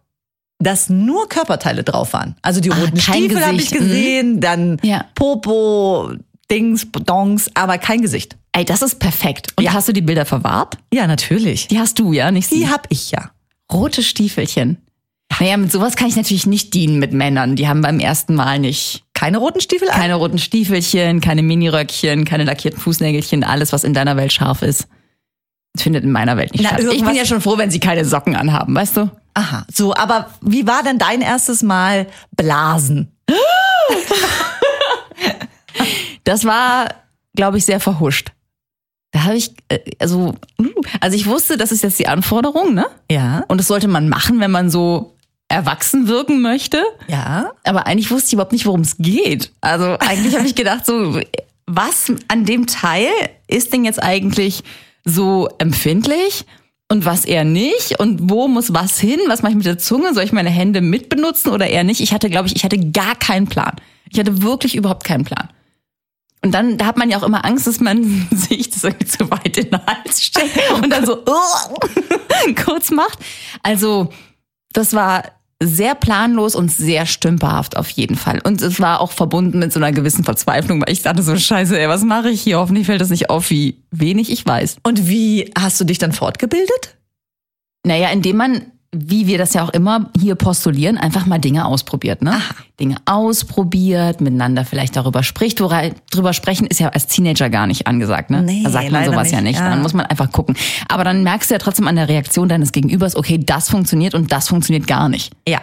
Dass 0.58 0.88
nur 0.88 1.28
Körperteile 1.28 1.82
drauf 1.84 2.12
waren. 2.12 2.36
Also 2.42 2.60
die 2.60 2.70
Ah, 2.70 2.76
roten 2.76 2.98
kein 2.98 3.14
Stiefel 3.16 3.44
habe 3.44 3.56
ich 3.56 3.72
mhm. 3.72 3.78
gesehen, 3.78 4.40
dann 4.40 4.78
Ja. 4.82 5.06
Popo, 5.14 6.12
Dings, 6.50 6.86
Dongs, 6.92 7.50
aber 7.54 7.78
kein 7.78 8.02
Gesicht. 8.02 8.36
Ey, 8.52 8.64
das 8.64 8.82
ist 8.82 8.98
perfekt. 8.98 9.48
Und 9.56 9.64
Ja. 9.64 9.72
hast 9.72 9.88
du 9.88 9.92
die 9.92 10.02
Bilder 10.02 10.26
verwahrt? 10.26 10.76
Ja, 10.92 11.06
natürlich. 11.06 11.68
Die 11.68 11.78
hast 11.78 11.98
du, 11.98 12.12
ja, 12.12 12.30
nicht 12.30 12.48
sie. 12.48 12.58
Die 12.60 12.68
hab 12.68 12.86
ich 12.90 13.10
ja. 13.10 13.30
Rote 13.72 14.02
Stiefelchen. 14.02 14.78
Naja, 15.40 15.56
mit 15.56 15.72
sowas 15.72 15.96
kann 15.96 16.08
ich 16.08 16.16
natürlich 16.16 16.44
nicht 16.46 16.74
dienen 16.74 16.98
mit 16.98 17.14
Männern. 17.14 17.56
Die 17.56 17.66
haben 17.66 17.80
beim 17.80 17.98
ersten 18.00 18.34
Mal 18.34 18.58
nicht 18.58 19.02
Keine 19.14 19.38
roten 19.38 19.62
Stiefel 19.62 19.88
an? 19.88 19.98
keine 19.98 20.16
roten 20.16 20.38
Stiefelchen, 20.38 21.22
keine 21.22 21.42
Miniröckchen, 21.42 22.26
keine 22.26 22.44
lackierten 22.44 22.78
Fußnägelchen, 22.78 23.42
alles, 23.42 23.72
was 23.72 23.84
in 23.84 23.94
deiner 23.94 24.16
Welt 24.18 24.32
scharf 24.34 24.60
ist. 24.60 24.88
Das 25.72 25.84
findet 25.84 26.04
in 26.04 26.12
meiner 26.12 26.36
Welt 26.36 26.52
nicht 26.52 26.62
Na, 26.64 26.68
statt. 26.78 26.92
Ich 26.92 27.02
bin 27.02 27.14
ja 27.14 27.24
schon 27.24 27.40
froh, 27.40 27.56
wenn 27.56 27.70
sie 27.70 27.80
keine 27.80 28.04
Socken 28.04 28.36
anhaben, 28.36 28.74
weißt 28.74 28.98
du? 28.98 29.10
Aha. 29.32 29.64
So, 29.72 29.94
aber 29.94 30.28
wie 30.42 30.66
war 30.66 30.82
denn 30.82 30.98
dein 30.98 31.22
erstes 31.22 31.62
Mal 31.62 32.08
Blasen? 32.36 33.16
Das 36.24 36.44
war, 36.44 36.88
glaube 37.34 37.58
ich, 37.58 37.64
sehr 37.64 37.80
verhuscht. 37.80 38.32
Da 39.12 39.24
habe 39.24 39.36
ich, 39.36 39.54
äh, 39.68 39.78
also, 39.98 40.34
mm, 40.58 40.68
also 41.00 41.16
ich 41.16 41.26
wusste, 41.26 41.56
das 41.56 41.72
ist 41.72 41.82
jetzt 41.82 41.98
die 41.98 42.08
Anforderung, 42.08 42.74
ne? 42.74 42.86
Ja. 43.10 43.44
Und 43.48 43.58
das 43.58 43.68
sollte 43.68 43.88
man 43.88 44.08
machen, 44.08 44.40
wenn 44.40 44.50
man 44.50 44.70
so 44.70 45.16
erwachsen 45.48 46.08
wirken 46.08 46.40
möchte. 46.40 46.82
Ja. 47.08 47.52
Aber 47.64 47.86
eigentlich 47.86 48.10
wusste 48.10 48.28
ich 48.28 48.32
überhaupt 48.32 48.52
nicht, 48.52 48.64
worum 48.64 48.80
es 48.80 48.96
geht. 48.96 49.52
Also 49.60 49.84
eigentlich 49.98 50.34
habe 50.34 50.46
ich 50.46 50.54
gedacht, 50.54 50.86
so, 50.86 51.20
was 51.66 52.12
an 52.28 52.46
dem 52.46 52.66
Teil 52.66 53.10
ist 53.48 53.72
denn 53.72 53.84
jetzt 53.84 54.02
eigentlich 54.02 54.64
so 55.04 55.48
empfindlich 55.58 56.46
und 56.88 57.04
was 57.04 57.24
eher 57.24 57.44
nicht? 57.44 57.98
Und 58.00 58.30
wo 58.30 58.48
muss 58.48 58.72
was 58.72 58.98
hin? 58.98 59.20
Was 59.26 59.42
mache 59.42 59.52
ich 59.52 59.56
mit 59.56 59.66
der 59.66 59.78
Zunge? 59.78 60.14
Soll 60.14 60.24
ich 60.24 60.32
meine 60.32 60.50
Hände 60.50 60.80
mitbenutzen 60.80 61.52
oder 61.52 61.66
eher 61.66 61.84
nicht? 61.84 62.00
Ich 62.00 62.12
hatte, 62.12 62.30
glaube 62.30 62.48
ich, 62.48 62.56
ich 62.56 62.64
hatte 62.64 62.78
gar 62.78 63.14
keinen 63.14 63.46
Plan. 63.46 63.76
Ich 64.10 64.18
hatte 64.18 64.42
wirklich 64.42 64.74
überhaupt 64.74 65.04
keinen 65.04 65.24
Plan. 65.24 65.48
Und 66.44 66.52
dann, 66.52 66.76
da 66.76 66.86
hat 66.86 66.96
man 66.96 67.08
ja 67.08 67.18
auch 67.18 67.22
immer 67.22 67.44
Angst, 67.44 67.66
dass 67.66 67.80
man 67.80 68.26
sich 68.30 68.70
das 68.70 68.84
irgendwie 68.84 69.06
zu 69.06 69.30
weit 69.30 69.56
in 69.56 69.70
den 69.70 69.86
Hals 69.86 70.24
steckt 70.24 70.58
und 70.82 70.90
dann 70.90 71.06
so 71.06 71.22
kurz 72.64 72.90
macht. 72.90 73.18
Also, 73.62 74.10
das 74.72 74.92
war 74.92 75.22
sehr 75.62 75.94
planlos 75.94 76.56
und 76.56 76.72
sehr 76.72 77.06
stümperhaft 77.06 77.76
auf 77.76 77.88
jeden 77.90 78.16
Fall. 78.16 78.40
Und 78.42 78.60
es 78.62 78.80
war 78.80 79.00
auch 79.00 79.12
verbunden 79.12 79.60
mit 79.60 79.72
so 79.72 79.78
einer 79.78 79.92
gewissen 79.92 80.24
Verzweiflung, 80.24 80.80
weil 80.80 80.92
ich 80.92 81.02
dachte 81.02 81.22
so, 81.22 81.36
scheiße, 81.36 81.78
ey, 81.78 81.88
was 81.88 82.02
mache 82.02 82.30
ich 82.30 82.42
hier? 82.42 82.58
Hoffentlich 82.58 82.86
fällt 82.86 83.00
das 83.00 83.10
nicht 83.10 83.30
auf, 83.30 83.50
wie 83.50 83.84
wenig 83.92 84.30
ich 84.32 84.44
weiß. 84.44 84.78
Und 84.82 85.06
wie 85.06 85.52
hast 85.56 85.80
du 85.80 85.84
dich 85.84 85.98
dann 85.98 86.12
fortgebildet? 86.12 86.96
Naja, 87.86 88.10
indem 88.10 88.36
man, 88.36 88.71
wie 88.94 89.26
wir 89.26 89.38
das 89.38 89.54
ja 89.54 89.64
auch 89.64 89.70
immer 89.70 90.10
hier 90.20 90.34
postulieren, 90.34 90.98
einfach 90.98 91.24
mal 91.24 91.38
Dinge 91.38 91.64
ausprobiert, 91.64 92.20
ne? 92.20 92.34
Dinge 92.78 92.96
ausprobiert, 93.06 94.20
miteinander 94.20 94.64
vielleicht 94.66 94.96
darüber 94.96 95.22
spricht. 95.22 95.60
Wora- 95.60 95.90
Drüber 96.10 96.32
sprechen 96.34 96.66
ist 96.66 96.78
ja 96.78 96.88
als 96.90 97.06
Teenager 97.06 97.48
gar 97.48 97.66
nicht 97.66 97.86
angesagt, 97.86 98.28
ne? 98.30 98.42
Nee, 98.42 98.62
da 98.64 98.70
sagt 98.70 98.90
man 98.92 99.04
sowas 99.06 99.30
ja 99.30 99.40
nicht, 99.40 99.52
nicht. 99.52 99.60
ja. 99.60 99.70
Dann 99.70 99.80
muss 99.82 99.94
man 99.94 100.04
einfach 100.06 100.30
gucken. 100.30 100.56
Aber 100.88 101.04
dann 101.04 101.22
merkst 101.22 101.50
du 101.50 101.54
ja 101.54 101.58
trotzdem 101.58 101.88
an 101.88 101.96
der 101.96 102.08
Reaktion 102.08 102.48
deines 102.48 102.72
Gegenübers, 102.72 103.16
okay, 103.16 103.38
das 103.38 103.70
funktioniert 103.70 104.14
und 104.14 104.30
das 104.30 104.48
funktioniert 104.48 104.86
gar 104.86 105.08
nicht. 105.08 105.32
Ja. 105.48 105.62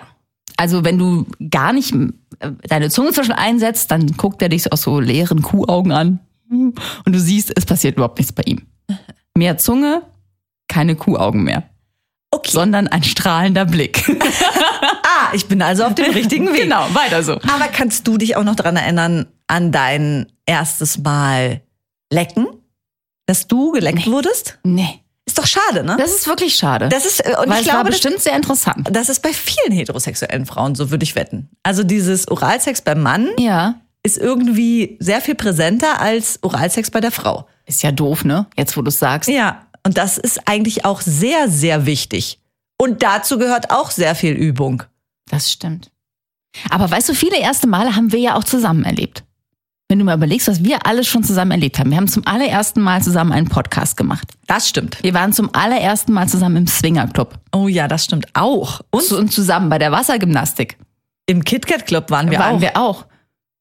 Also 0.57 0.83
wenn 0.83 0.97
du 0.97 1.25
gar 1.51 1.71
nicht 1.71 1.93
äh, 2.39 2.51
deine 2.67 2.89
Zunge 2.89 3.11
zwischen 3.11 3.31
einsetzt, 3.31 3.91
dann 3.91 4.07
guckt 4.17 4.41
er 4.41 4.49
dich 4.49 4.71
aus 4.73 4.81
so 4.81 4.99
leeren 4.99 5.41
Kuhaugen 5.43 5.91
an 5.91 6.19
und 6.49 6.73
du 7.05 7.19
siehst, 7.19 7.53
es 7.55 7.65
passiert 7.65 7.95
überhaupt 7.95 8.17
nichts 8.17 8.33
bei 8.33 8.41
ihm. 8.47 8.63
Mehr 9.37 9.57
Zunge, 9.59 10.01
keine 10.67 10.95
Kuhaugen 10.95 11.43
mehr, 11.43 11.63
Okay. 12.31 12.51
sondern 12.51 12.87
ein 12.87 13.03
strahlender 13.03 13.65
Blick. 13.65 14.07
ah, 15.03 15.33
ich 15.33 15.47
bin 15.47 15.61
also 15.61 15.83
auf 15.85 15.95
dem 15.95 16.11
richtigen 16.13 16.47
Weg. 16.53 16.61
genau, 16.63 16.85
weiter 16.93 17.23
so. 17.23 17.33
Aber 17.33 17.67
kannst 17.73 18.07
du 18.07 18.17
dich 18.17 18.35
auch 18.35 18.43
noch 18.43 18.55
dran 18.55 18.75
erinnern 18.75 19.25
an 19.47 19.71
dein 19.71 20.27
erstes 20.45 20.99
Mal 20.99 21.61
lecken? 22.11 22.47
Dass 23.25 23.47
du 23.47 23.71
geleckt 23.71 24.05
wurdest? 24.07 24.59
Nee, 24.63 25.01
Ist 25.25 25.37
doch 25.37 25.45
schade, 25.47 25.83
ne? 25.83 25.95
das 25.99 26.11
ist 26.13 26.27
wirklich 26.27 26.55
schade. 26.55 26.89
Das 26.89 27.05
ist, 27.05 27.19
äh, 27.25 27.35
und 27.41 27.49
Weil 27.49 27.61
ich 27.61 27.67
es 27.67 27.73
war 27.73 27.83
glaube, 27.83 27.89
das, 27.91 27.99
bestimmt 28.01 28.21
sehr 28.21 28.35
interessant. 28.35 28.87
das 28.91 29.09
ist 29.09 29.21
bei 29.21 29.33
vielen 29.33 29.71
heterosexuellen 29.75 30.45
Frauen 30.45 30.73
so, 30.75 30.89
würde 30.91 31.03
ich 31.03 31.15
wetten. 31.15 31.49
Also 31.63 31.83
dieses 31.83 32.27
Oralsex 32.29 32.81
beim 32.81 33.01
Mann 33.01 33.29
Ja. 33.39 33.75
ist 34.03 34.17
irgendwie 34.17 34.97
sehr 34.99 35.21
viel 35.21 35.35
präsenter 35.35 35.99
als 36.01 36.39
Oralsex 36.43 36.89
bei 36.91 37.01
der 37.01 37.11
Frau. 37.11 37.47
Ist 37.65 37.83
ja 37.83 37.91
doof, 37.91 38.23
ne? 38.25 38.47
Jetzt, 38.57 38.75
wo 38.77 38.81
du 38.81 38.89
es 38.89 38.97
sagst. 38.97 39.29
Ja, 39.29 39.67
und 39.89 39.97
das 39.97 40.19
ist 40.19 40.47
eigentlich 40.47 40.85
auch 40.85 41.01
sehr, 41.01 41.49
sehr 41.49 41.87
wichtig. 41.87 42.37
Und 42.79 43.01
dazu 43.01 43.39
gehört 43.39 43.71
auch 43.71 43.89
sehr 43.89 44.13
viel 44.13 44.33
Übung. 44.33 44.83
Das 45.31 45.51
stimmt. 45.51 45.89
Aber 46.69 46.91
weißt 46.91 47.09
du, 47.09 47.15
viele 47.15 47.39
erste 47.39 47.65
Male 47.65 47.95
haben 47.95 48.11
wir 48.11 48.19
ja 48.19 48.35
auch 48.35 48.43
zusammen 48.43 48.85
erlebt. 48.85 49.23
Wenn 49.87 49.97
du 49.97 50.05
mal 50.05 50.15
überlegst, 50.15 50.47
was 50.47 50.63
wir 50.63 50.85
alles 50.85 51.07
schon 51.07 51.23
zusammen 51.23 51.49
erlebt 51.49 51.79
haben. 51.79 51.89
Wir 51.89 51.97
haben 51.97 52.07
zum 52.07 52.27
allerersten 52.27 52.81
Mal 52.81 53.01
zusammen 53.01 53.31
einen 53.31 53.49
Podcast 53.49 53.97
gemacht. 53.97 54.27
Das 54.45 54.69
stimmt. 54.69 55.01
Wir 55.01 55.15
waren 55.15 55.33
zum 55.33 55.49
allerersten 55.55 56.13
Mal 56.13 56.29
zusammen 56.29 56.57
im 56.57 56.67
Swingerclub. 56.67 57.39
Oh 57.51 57.67
ja, 57.67 57.87
das 57.87 58.05
stimmt 58.05 58.27
auch. 58.35 58.81
Und 58.91 59.11
Und, 59.11 59.33
zusammen 59.33 59.69
bei 59.69 59.79
der 59.79 59.91
Wassergymnastik 59.91 60.77
im 61.25 61.43
KitKat 61.43 61.87
Club 61.87 62.11
waren 62.11 62.29
wir 62.29 62.37
waren 62.37 62.57
auch. 62.57 62.61
wir 62.61 62.77
auch. 62.77 63.05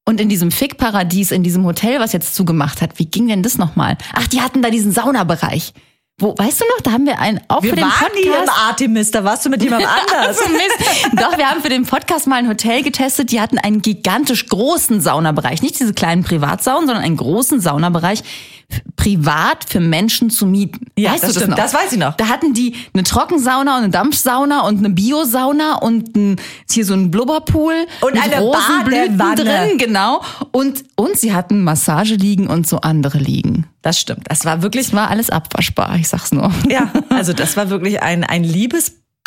Und 0.05 0.21
in 0.21 0.29
diesem 0.29 0.51
Fickparadies, 0.51 1.31
in 1.31 1.41
diesem 1.41 1.65
Hotel, 1.65 1.99
was 1.99 2.13
jetzt 2.13 2.35
zugemacht 2.35 2.83
hat, 2.83 2.99
wie 2.99 3.07
ging 3.07 3.27
denn 3.27 3.41
das 3.41 3.57
nochmal? 3.57 3.97
Ach, 4.13 4.27
die 4.27 4.41
hatten 4.41 4.61
da 4.61 4.69
diesen 4.69 4.91
Saunabereich. 4.91 5.73
Wo, 6.19 6.35
weißt 6.37 6.61
du 6.61 6.65
noch, 6.65 6.81
da 6.83 6.91
haben 6.91 7.05
wir 7.05 7.17
einen, 7.19 7.39
auch 7.47 7.63
wir 7.63 7.69
für 7.71 7.75
den 7.77 7.85
waren 7.85 7.91
Podcast. 7.91 8.15
nie 8.15 8.27
im 8.43 8.49
Artemis, 8.49 9.11
da 9.11 9.23
warst 9.23 9.45
du 9.45 9.49
mit 9.49 9.63
jemandem 9.63 9.89
anders. 10.13 10.37
Mist. 10.49 11.13
Doch, 11.13 11.37
wir 11.37 11.49
haben 11.49 11.61
für 11.61 11.69
den 11.69 11.85
Podcast 11.85 12.27
mal 12.27 12.35
ein 12.35 12.47
Hotel 12.49 12.83
getestet. 12.83 13.31
Die 13.31 13.39
hatten 13.39 13.57
einen 13.57 13.81
gigantisch 13.81 14.47
großen 14.47 14.99
Saunabereich. 15.01 15.61
Nicht 15.61 15.79
diese 15.79 15.93
kleinen 15.93 16.23
Privatsaunen, 16.23 16.87
sondern 16.87 17.03
einen 17.03 17.17
großen 17.17 17.61
Saunabereich 17.61 18.21
privat 18.95 19.65
für 19.69 19.79
Menschen 19.79 20.29
zu 20.29 20.45
mieten. 20.45 20.87
Ja, 20.97 21.11
weißt 21.11 21.23
das 21.23 21.29
du 21.29 21.33
das 21.33 21.43
stimmt. 21.43 21.49
noch? 21.51 21.57
Das 21.57 21.73
weiß 21.73 21.93
ich 21.93 21.97
noch. 21.97 22.15
Da 22.15 22.27
hatten 22.27 22.53
die 22.53 22.75
eine 22.93 23.03
Trockensauna 23.03 23.77
und 23.77 23.83
eine 23.83 23.89
Dampfsauna 23.89 24.61
und 24.61 24.79
eine 24.79 24.89
Biosauna 24.89 25.75
und 25.75 26.15
ein, 26.15 26.35
hier 26.69 26.85
so 26.85 26.93
ein 26.93 27.09
Blubberpool. 27.09 27.73
Und 28.01 28.13
mit 28.13 28.23
eine 28.23 28.39
Rosenblüten 28.41 29.17
drin, 29.17 29.77
genau. 29.77 30.21
Und, 30.51 30.83
und 30.95 31.17
sie 31.17 31.33
hatten 31.33 31.63
Massageliegen 31.63 32.47
und 32.47 32.67
so 32.67 32.81
andere 32.81 33.17
Liegen. 33.17 33.65
Das 33.81 33.99
stimmt. 33.99 34.29
Das 34.29 34.43
war 34.45 34.61
wirklich, 34.61 34.87
Es 34.87 34.93
war 34.93 35.09
alles 35.09 35.29
abwaschbar, 35.29 35.95
ich 35.95 36.09
sag's 36.09 36.31
nur. 36.31 36.51
ja, 36.69 36.91
also 37.09 37.33
das 37.33 37.55
war 37.55 37.69
wirklich 37.69 38.01
ein, 38.01 38.23
ein 38.23 38.43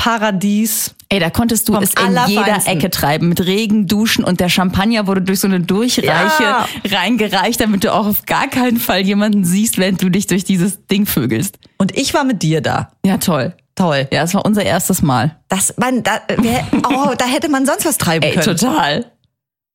Liebesparadies. 0.04 0.94
Ey, 1.08 1.20
da 1.20 1.30
konntest 1.30 1.68
du 1.68 1.76
es 1.76 1.92
in 1.94 2.16
jeder. 2.26 2.66
Ecke 2.66 2.90
treiben, 2.90 3.28
mit 3.28 3.40
Regen, 3.44 3.86
Duschen 3.86 4.24
und 4.24 4.40
der 4.40 4.48
Champagner 4.48 5.06
wurde 5.06 5.20
durch 5.22 5.40
so 5.40 5.46
eine 5.46 5.60
Durchreiche 5.60 6.42
Ja. 6.42 6.66
reingereicht, 6.90 7.60
damit 7.60 7.84
du 7.84 7.92
auch 7.92 8.06
auf 8.06 8.24
gar 8.24 8.48
keinen 8.48 8.78
Fall 8.78 9.00
jemanden 9.02 9.44
siehst, 9.44 9.78
wenn 9.78 9.96
du 9.96 10.08
dich 10.08 10.26
durch 10.26 10.44
dieses 10.44 10.86
Ding 10.86 11.04
vögelst. 11.06 11.58
Und 11.78 11.96
ich 11.96 12.14
war 12.14 12.24
mit 12.24 12.42
dir 12.42 12.60
da. 12.62 12.92
Ja, 13.04 13.18
toll. 13.18 13.54
Toll. 13.74 14.08
Ja, 14.12 14.22
es 14.22 14.34
war 14.34 14.44
unser 14.44 14.62
erstes 14.64 15.02
Mal. 15.02 15.36
Das, 15.48 15.74
man, 15.78 16.02
da, 16.02 16.20
wer, 16.38 16.66
oh, 16.88 17.14
da 17.16 17.24
hätte 17.26 17.48
man 17.48 17.64
sonst 17.66 17.84
was 17.86 17.98
treiben 17.98 18.24
Ey, 18.24 18.32
können. 18.34 18.56
total. 18.56 19.06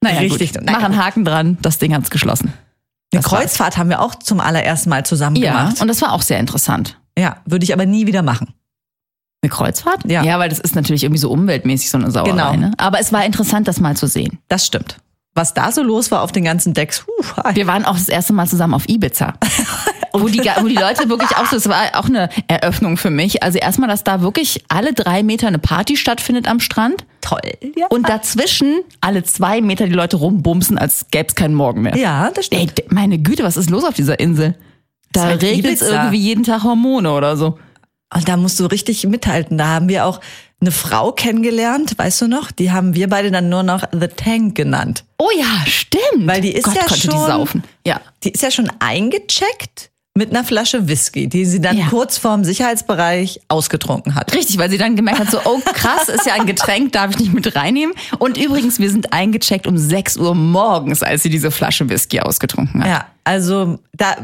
Naja, 0.02 0.20
Richtig. 0.20 0.54
Gut. 0.54 0.64
Mach 0.66 0.84
einen 0.84 0.98
Haken 1.04 1.26
dran, 1.26 1.58
das 1.62 1.80
Ding 1.80 1.94
hat's 1.96 2.10
geschlossen. 2.12 2.54
Eine 3.14 3.22
Das 3.24 3.32
war's. 3.32 3.42
Kreuzfahrt 3.42 3.78
haben 3.78 3.90
wir 3.90 4.02
auch 4.02 4.14
zum 4.16 4.40
allerersten 4.40 4.90
Mal 4.90 5.06
zusammen 5.06 5.36
Ja, 5.38 5.52
gemacht. 5.52 5.82
und 5.82 5.88
das 5.88 6.02
war 6.02 6.14
auch 6.14 6.22
sehr 6.22 6.40
interessant. 6.40 7.00
Ja, 7.18 7.38
würde 7.46 7.64
ich 7.64 7.74
aber 7.74 7.86
nie 7.88 8.06
wieder 8.06 8.22
machen. 8.22 8.54
Eine 9.42 9.50
Kreuzfahrt? 9.52 10.02
Ja. 10.10 10.24
Ja, 10.24 10.40
weil 10.40 10.50
das 10.50 10.60
ist 10.60 10.76
natürlich 10.76 11.04
irgendwie 11.04 11.20
so 11.20 11.30
umweltmäßig 11.30 11.90
so 11.92 11.98
eine 11.98 12.10
Sauerei. 12.12 12.32
Genau. 12.32 12.56
Ne? 12.56 12.72
Aber 12.78 13.00
es 13.00 13.14
war 13.14 13.24
interessant, 13.26 13.68
das 13.68 13.80
mal 13.80 13.96
zu 13.96 14.08
sehen. 14.08 14.40
Das 14.48 14.66
stimmt. 14.66 14.98
Was 15.36 15.54
da 15.54 15.72
so 15.72 15.84
los 15.84 16.10
war 16.10 16.24
auf 16.24 16.32
den 16.32 16.44
ganzen 16.44 16.74
Decks, 16.74 17.06
huh, 17.06 17.42
Wir 17.54 17.68
waren 17.68 17.86
auch 17.86 17.94
das 17.96 18.10
erste 18.10 18.34
Mal 18.34 18.48
zusammen 18.48 18.74
auf 18.74 18.90
Ibiza. 18.90 19.34
wo, 20.14 20.28
die, 20.28 20.40
wo 20.40 20.68
die 20.68 20.74
Leute 20.74 21.08
wirklich 21.10 21.38
auch 21.38 21.46
so, 21.46 21.58
es 21.58 21.70
war 21.70 21.78
auch 21.94 22.06
eine 22.06 22.30
Eröffnung 22.48 22.98
für 22.98 23.12
mich. 23.12 23.44
Also 23.44 23.60
erstmal, 23.60 23.88
dass 23.88 24.04
da 24.04 24.22
wirklich 24.22 24.64
alle 24.70 24.94
drei 24.94 25.22
Meter 25.22 25.46
eine 25.48 25.60
Party 25.60 25.96
stattfindet 25.96 26.48
am 26.48 26.60
Strand. 26.60 27.06
toll. 27.22 27.40
Ja, 27.76 27.86
Und 27.90 28.10
dazwischen 28.10 28.80
alle 29.02 29.22
zwei 29.22 29.62
Meter 29.62 29.86
die 29.86 29.94
Leute 29.94 30.18
rumbumsen, 30.18 30.80
als 30.80 31.06
gäbe 31.12 31.28
es 31.28 31.36
keinen 31.36 31.54
Morgen 31.54 31.84
mehr. 31.84 31.96
ja 31.96 32.32
das 32.34 32.48
Ey, 32.48 32.62
stimmt. 32.62 32.78
d- 32.80 32.84
meine 32.90 33.20
Güte, 33.20 33.44
was 33.44 33.58
ist 33.58 33.70
los 33.70 33.84
auf 33.84 33.94
dieser 33.94 34.20
Insel? 34.20 34.56
Da 35.12 35.26
halt 35.26 35.44
regnet 35.44 35.74
es 35.74 35.82
irgendwie 35.84 36.18
jeden 36.18 36.44
Tag 36.44 36.64
Hormone 36.64 37.12
oder 37.12 37.38
so. 37.38 37.60
Und 38.14 38.28
da 38.30 38.38
musst 38.38 38.60
du 38.60 38.66
richtig 38.66 39.06
mithalten. 39.06 39.58
Da 39.58 39.68
haben 39.68 39.90
wir 39.90 40.06
auch 40.06 40.22
eine 40.62 40.72
Frau 40.72 41.12
kennengelernt, 41.12 41.98
weißt 41.98 42.22
du 42.22 42.28
noch? 42.28 42.52
Die 42.52 42.72
haben 42.72 42.96
wir 42.96 43.10
beide 43.10 43.32
dann 43.32 43.50
nur 43.50 43.64
noch 43.64 43.84
The 43.92 44.08
Tank 44.08 44.56
genannt. 44.56 45.04
Oh 45.18 45.30
ja, 45.38 45.66
stimmt. 45.68 46.26
Weil 46.26 46.42
die 46.42 46.54
ist 46.54 46.64
Gott, 46.64 46.76
ja 46.76 46.88
schon- 46.90 47.12
die 47.12 47.18
saufen. 47.18 47.64
Ja. 47.86 48.02
Die 48.24 48.32
ist 48.32 48.42
ja 48.42 48.50
schon 48.50 48.72
eingecheckt 48.80 49.92
mit 50.16 50.32
einer 50.32 50.44
Flasche 50.44 50.88
Whisky, 50.88 51.28
die 51.28 51.46
sie 51.46 51.62
dann 51.62 51.78
Ja. 51.78 51.88
kurz 51.90 52.18
vorm 52.18 52.44
Sicherheitsbereich 52.44 53.40
ausgetrunken 53.50 54.16
hat. 54.16 54.34
Richtig, 54.34 54.58
weil 54.58 54.70
sie 54.72 54.80
dann 54.80 54.96
gemerkt 54.96 55.20
hat, 55.20 55.30
so, 55.30 55.40
oh 55.46 55.60
krass, 55.74 56.10
ist 56.10 56.26
ja 56.26 56.34
ein 56.34 56.48
Getränk, 56.48 56.94
darf 56.94 57.12
ich 57.12 57.20
nicht 57.20 57.34
mit 57.34 57.56
reinnehmen. 57.56 57.94
Und 58.18 58.38
übrigens, 58.38 58.80
wir 58.80 58.90
sind 58.90 59.14
eingecheckt 59.14 59.68
um 59.68 59.78
6 59.78 60.18
Uhr 60.18 60.34
morgens, 60.34 61.04
als 61.04 61.22
sie 61.22 61.30
diese 61.30 61.52
Flasche 61.52 61.88
Whisky 61.90 62.20
ausgetrunken 62.20 62.82
hat. 62.82 62.90
Ja, 62.90 63.06
also 63.26 63.78
da 63.94 64.16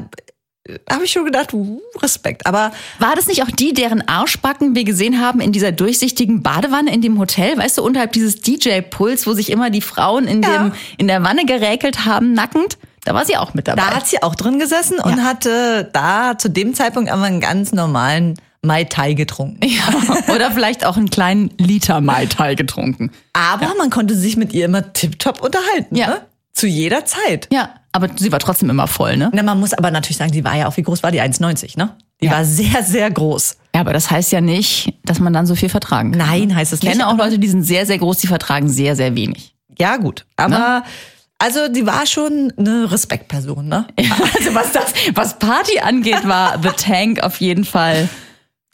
habe 0.90 1.04
ich 1.04 1.12
schon 1.12 1.26
gedacht, 1.26 1.54
uh, 1.54 1.82
Respekt. 2.02 2.46
Aber 2.48 2.72
War 3.00 3.16
das 3.16 3.28
nicht 3.28 3.44
auch 3.44 3.52
die, 3.52 3.74
deren 3.74 4.08
Arschbacken 4.08 4.76
wir 4.76 4.86
gesehen 4.86 5.20
haben 5.20 5.42
in 5.42 5.52
dieser 5.52 5.72
durchsichtigen 5.74 6.42
Badewanne 6.42 6.94
in 6.94 7.02
dem 7.02 7.20
Hotel? 7.20 7.58
Weißt 7.58 7.78
du, 7.78 7.84
unterhalb 7.84 8.14
dieses 8.14 8.40
DJ-Puls, 8.42 9.28
wo 9.28 9.34
sich 9.34 9.52
immer 9.52 9.70
die 9.70 9.82
Frauen 9.82 10.26
in, 10.26 10.42
Ja. 10.42 10.64
dem, 10.64 10.72
in 10.98 11.08
der 11.08 11.24
Wanne 11.24 11.46
geräkelt 11.46 12.06
haben, 12.06 12.34
nackend? 12.34 12.78
Da 13.04 13.14
war 13.14 13.26
sie 13.26 13.36
auch 13.36 13.54
mit 13.54 13.68
dabei. 13.68 13.82
da 13.82 13.94
hat 13.96 14.08
sie 14.08 14.24
auch 14.24 14.36
drin 14.36 14.60
gesessen 14.60 15.00
und 15.00 15.18
Ja. 15.18 15.24
hatte 15.26 15.90
da 15.92 16.38
zu 16.38 16.50
dem 16.50 16.74
Zeitpunkt 16.74 17.12
aber 17.12 17.24
einen 17.24 17.42
ganz 17.42 17.74
normalen 17.74 18.36
Mai 18.62 18.86
Tai 18.86 19.14
getrunken. 19.16 19.60
Ja, 19.68 19.84
oder 20.34 20.52
vielleicht 20.52 20.86
auch 20.86 20.96
einen 20.96 21.10
kleinen 21.10 21.52
Liter 21.58 22.00
Mai 22.00 22.28
Tai 22.28 22.56
getrunken. 22.56 23.12
Aber 23.34 23.74
man 23.78 23.90
konnte 23.90 24.16
sich 24.16 24.38
mit 24.38 24.54
ihr 24.54 24.64
immer 24.64 24.94
tiptop 24.94 25.42
unterhalten. 25.42 25.94
Ja. 25.98 26.08
Ne? 26.08 26.22
Zu 26.54 26.68
jeder 26.68 27.04
Zeit. 27.04 27.50
Ja, 27.52 27.72
aber 27.94 28.10
sie 28.16 28.32
war 28.32 28.40
trotzdem 28.40 28.70
immer 28.70 28.88
voll, 28.88 29.16
ne? 29.16 29.32
Na, 29.34 29.42
man 29.44 29.60
muss 29.60 29.74
aber 29.74 29.90
natürlich 29.92 30.18
sagen, 30.18 30.32
die 30.32 30.44
war 30.44 30.56
ja 30.58 30.68
auch, 30.68 30.76
wie 30.76 30.82
groß 30.84 31.02
war 31.04 31.12
die? 31.12 31.22
1,90, 31.22 31.78
ne? 31.78 31.96
Die 32.22 32.26
Ja. 32.26 32.34
war 32.34 32.46
sehr, 32.46 32.84
sehr 32.84 33.10
groß. 33.10 33.58
Ja, 33.74 33.82
aber 33.82 33.94
das 33.94 34.12
heißt 34.12 34.32
ja 34.32 34.42
nicht, 34.42 34.94
dass 35.06 35.20
man 35.20 35.32
dann 35.34 35.46
so 35.46 35.56
viel 35.56 35.70
vertragen 35.70 36.12
kann. 36.12 36.28
Nein, 36.28 36.54
heißt 36.56 36.74
es 36.74 36.80
Ich 36.80 36.86
kenne 36.90 36.98
nicht. 37.04 37.06
auch 37.08 37.18
Leute, 37.18 37.40
die 37.40 37.48
sind 37.48 37.64
sehr, 37.64 37.86
sehr 37.86 37.98
groß, 37.98 38.18
die 38.18 38.28
vertragen 38.28 38.68
sehr, 38.68 38.96
sehr 38.96 39.16
wenig. 39.16 39.56
Ja, 39.80 39.98
gut. 39.98 40.26
Aber, 40.36 40.84
also, 41.40 41.68
die 41.68 41.86
war 41.86 42.06
schon 42.06 42.52
eine 42.58 42.92
Respektperson, 42.92 43.68
ne? 43.68 43.88
Also 44.38 44.54
was 44.56 44.72
das, 44.72 44.94
was 45.16 45.40
Party 45.40 45.80
angeht, 45.80 46.28
war 46.28 46.60
The 46.62 46.70
Tank 46.70 47.22
auf 47.24 47.40
jeden 47.42 47.64
Fall 47.66 48.10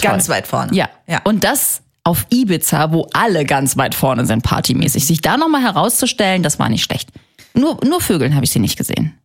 Ganz 0.01 0.29
weit 0.29 0.47
vorne. 0.47 0.73
Ja. 0.73 0.87
Ja. 1.07 1.19
Und 1.25 1.43
das 1.43 1.81
auf 2.05 2.25
Ibiza, 2.29 2.93
wo 2.93 3.07
alle 3.13 3.43
ganz 3.45 3.75
weit 3.75 3.93
vorne 3.95 4.25
sind, 4.25 4.43
partymäßig. 4.43 5.05
Sich 5.05 5.19
da 5.21 5.35
nochmal 5.35 5.61
herauszustellen, 5.61 6.41
das 6.41 6.57
war 6.57 6.69
nicht 6.69 6.83
schlecht. 6.83 7.09
Nur, 7.59 7.79
nur 7.85 8.01
Vögeln 8.01 8.35
habe 8.35 8.45
ich 8.45 8.51
sie 8.51 8.59
nicht 8.59 8.77
gesehen. 8.77 9.17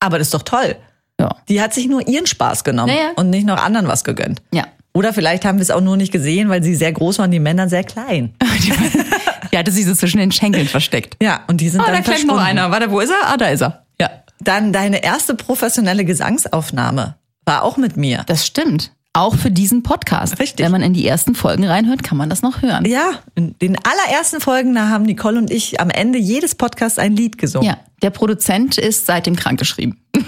Aber 0.00 0.18
das 0.18 0.28
ist 0.28 0.34
doch 0.34 0.42
toll. 0.42 0.76
Ja. 1.20 1.36
Die 1.48 1.60
hat 1.60 1.74
sich 1.74 1.86
nur 1.88 2.06
ihren 2.08 2.26
Spaß 2.26 2.64
genommen 2.64 2.88
Ja, 2.88 2.94
ja. 2.96 3.10
und 3.16 3.30
nicht 3.30 3.46
noch 3.46 3.62
anderen 3.62 3.86
was 3.86 4.02
gegönnt. 4.04 4.42
Ja. 4.52 4.64
Oder 4.94 5.12
vielleicht 5.12 5.44
haben 5.44 5.58
wir 5.58 5.62
es 5.62 5.70
auch 5.70 5.80
nur 5.80 5.96
nicht 5.96 6.12
gesehen, 6.12 6.48
weil 6.48 6.62
sie 6.62 6.74
sehr 6.74 6.92
groß 6.92 7.18
waren, 7.18 7.30
die 7.30 7.38
Männer 7.40 7.68
sehr 7.68 7.84
klein. 7.84 8.34
Die 9.52 9.58
hatte 9.58 9.70
sie 9.70 9.82
so 9.82 9.94
zwischen 9.94 10.16
den 10.16 10.32
Schenkeln 10.32 10.66
versteckt. 10.66 11.16
Ja, 11.22 11.42
und 11.46 11.60
die 11.60 11.68
sind 11.68 11.82
Ah, 11.82 11.86
dann 11.92 11.96
da 11.96 12.00
klemmt 12.00 12.26
noch 12.26 12.38
einer. 12.38 12.70
Warte, 12.70 12.90
wo 12.90 13.00
ist 13.00 13.10
er? 13.10 13.28
Ah, 13.30 13.36
da 13.36 13.48
ist 13.48 13.60
er. 13.60 13.84
Ja. 14.00 14.08
Dann 14.40 14.72
deine 14.72 15.04
erste 15.04 15.34
professionelle 15.34 16.06
Gesangsaufnahme 16.06 17.16
war 17.44 17.62
auch 17.62 17.76
mit 17.76 17.98
mir. 17.98 18.22
Das 18.26 18.46
stimmt. 18.46 18.92
Auch 19.14 19.36
für 19.36 19.50
diesen 19.50 19.82
Podcast. 19.82 20.38
Richtig. 20.38 20.64
Wenn 20.64 20.72
man 20.72 20.80
in 20.80 20.94
die 20.94 21.06
ersten 21.06 21.34
Folgen 21.34 21.64
reinhört, 21.66 22.02
kann 22.02 22.16
man 22.16 22.30
das 22.30 22.40
noch 22.40 22.62
hören. 22.62 22.86
Ja, 22.86 23.10
in 23.34 23.54
den 23.58 23.76
allerersten 23.76 24.40
Folgen, 24.40 24.74
da 24.74 24.88
haben 24.88 25.04
Nicole 25.04 25.36
und 25.38 25.50
ich 25.50 25.80
am 25.80 25.90
Ende 25.90 26.18
jedes 26.18 26.54
Podcasts 26.54 26.98
ein 26.98 27.14
Lied 27.14 27.36
gesungen. 27.36 27.68
Ja, 27.68 27.76
der 28.00 28.08
Produzent 28.10 28.78
ist 28.78 29.04
seitdem 29.06 29.36
krankgeschrieben. 29.36 30.00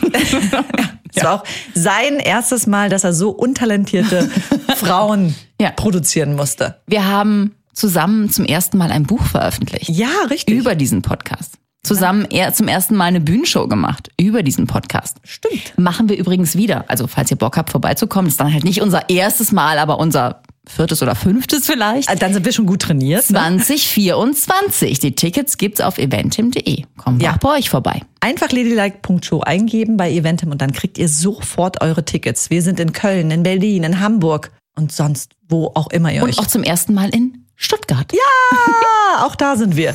Es 1.17 1.23
war 1.23 1.35
auch 1.35 1.45
sein 1.75 2.17
erstes 2.19 2.67
Mal, 2.67 2.89
dass 2.89 3.05
er 3.05 3.13
so 3.13 3.31
untalentierte 3.31 4.29
Frauen 4.77 5.37
Ja. 5.61 5.71
produzieren 5.71 6.35
musste. 6.35 6.81
Wir 6.89 7.07
haben 7.07 7.55
zusammen 7.73 8.31
zum 8.31 8.45
ersten 8.45 8.79
Mal 8.79 8.91
ein 8.91 9.05
Buch 9.05 9.23
veröffentlicht. 9.23 9.89
Ja, 9.89 10.09
richtig. 10.29 10.57
Über 10.59 10.75
diesen 10.75 11.03
Podcast. 11.03 11.55
Zusammen 11.85 12.25
eher 12.31 12.53
zum 12.55 12.67
ersten 12.67 12.97
Mal 12.97 13.05
eine 13.05 13.21
Bühnenshow 13.21 13.69
gemacht. 13.69 14.11
Über 14.21 14.43
diesen 14.43 14.67
Podcast. 14.67 15.19
Stimmt. 15.23 15.79
Machen 15.79 16.09
wir 16.09 16.17
übrigens 16.19 16.57
wieder. 16.57 16.85
Also, 16.89 17.07
falls 17.07 17.31
ihr 17.31 17.37
Bock 17.37 17.57
habt, 17.57 17.71
vorbeizukommen, 17.71 18.29
ist 18.29 18.41
dann 18.41 18.53
halt 18.53 18.65
nicht 18.65 18.81
unser 18.83 19.09
erstes 19.11 19.53
Mal, 19.53 19.79
aber 19.79 19.99
unser 20.01 20.43
viertes 20.67 21.03
oder 21.03 21.15
fünftes 21.15 21.67
vielleicht. 21.67 22.09
Äh, 22.11 22.17
Dann 22.17 22.33
sind 22.33 22.47
wir 22.47 22.53
schon 22.53 22.65
gut 22.65 22.81
trainiert. 22.81 23.29
Ne? 23.29 23.37
2024. 23.37 24.99
Die 24.99 25.15
Tickets 25.15 25.59
gibt's 25.59 25.83
auf 25.83 25.99
eventim.de. 25.99 26.85
Kommen 26.97 27.21
wir 27.21 27.27
Ja. 27.27 27.35
auch 27.35 27.39
bei 27.39 27.59
euch 27.59 27.69
vorbei. 27.69 28.01
Einfach 28.21 28.51
ladylike.show 28.51 29.41
eingeben 29.41 29.99
bei 29.99 30.11
Eventim 30.11 30.51
und 30.51 30.63
dann 30.63 30.73
kriegt 30.73 30.97
ihr 30.97 31.11
sofort 31.11 31.83
eure 31.83 32.05
Tickets. 32.07 32.49
Wir 32.49 32.63
sind 32.63 32.81
in 32.81 32.93
Köln, 32.95 33.31
in 33.31 33.43
Berlin, 33.43 33.85
in 33.85 34.01
Hamburg 34.01 34.53
und 34.75 34.91
sonst 34.91 35.33
wo 35.49 35.71
auch 35.75 35.91
immer 35.91 36.11
ihr 36.11 36.23
euch. 36.23 36.39
Und 36.39 36.45
auch 36.45 36.49
zum 36.49 36.63
ersten 36.63 36.95
Mal 36.95 37.11
in 37.11 37.45
Stuttgart. 37.57 38.11
ja, 38.13 39.23
auch 39.27 39.37
da 39.37 39.57
sind 39.57 39.77
wir. 39.77 39.95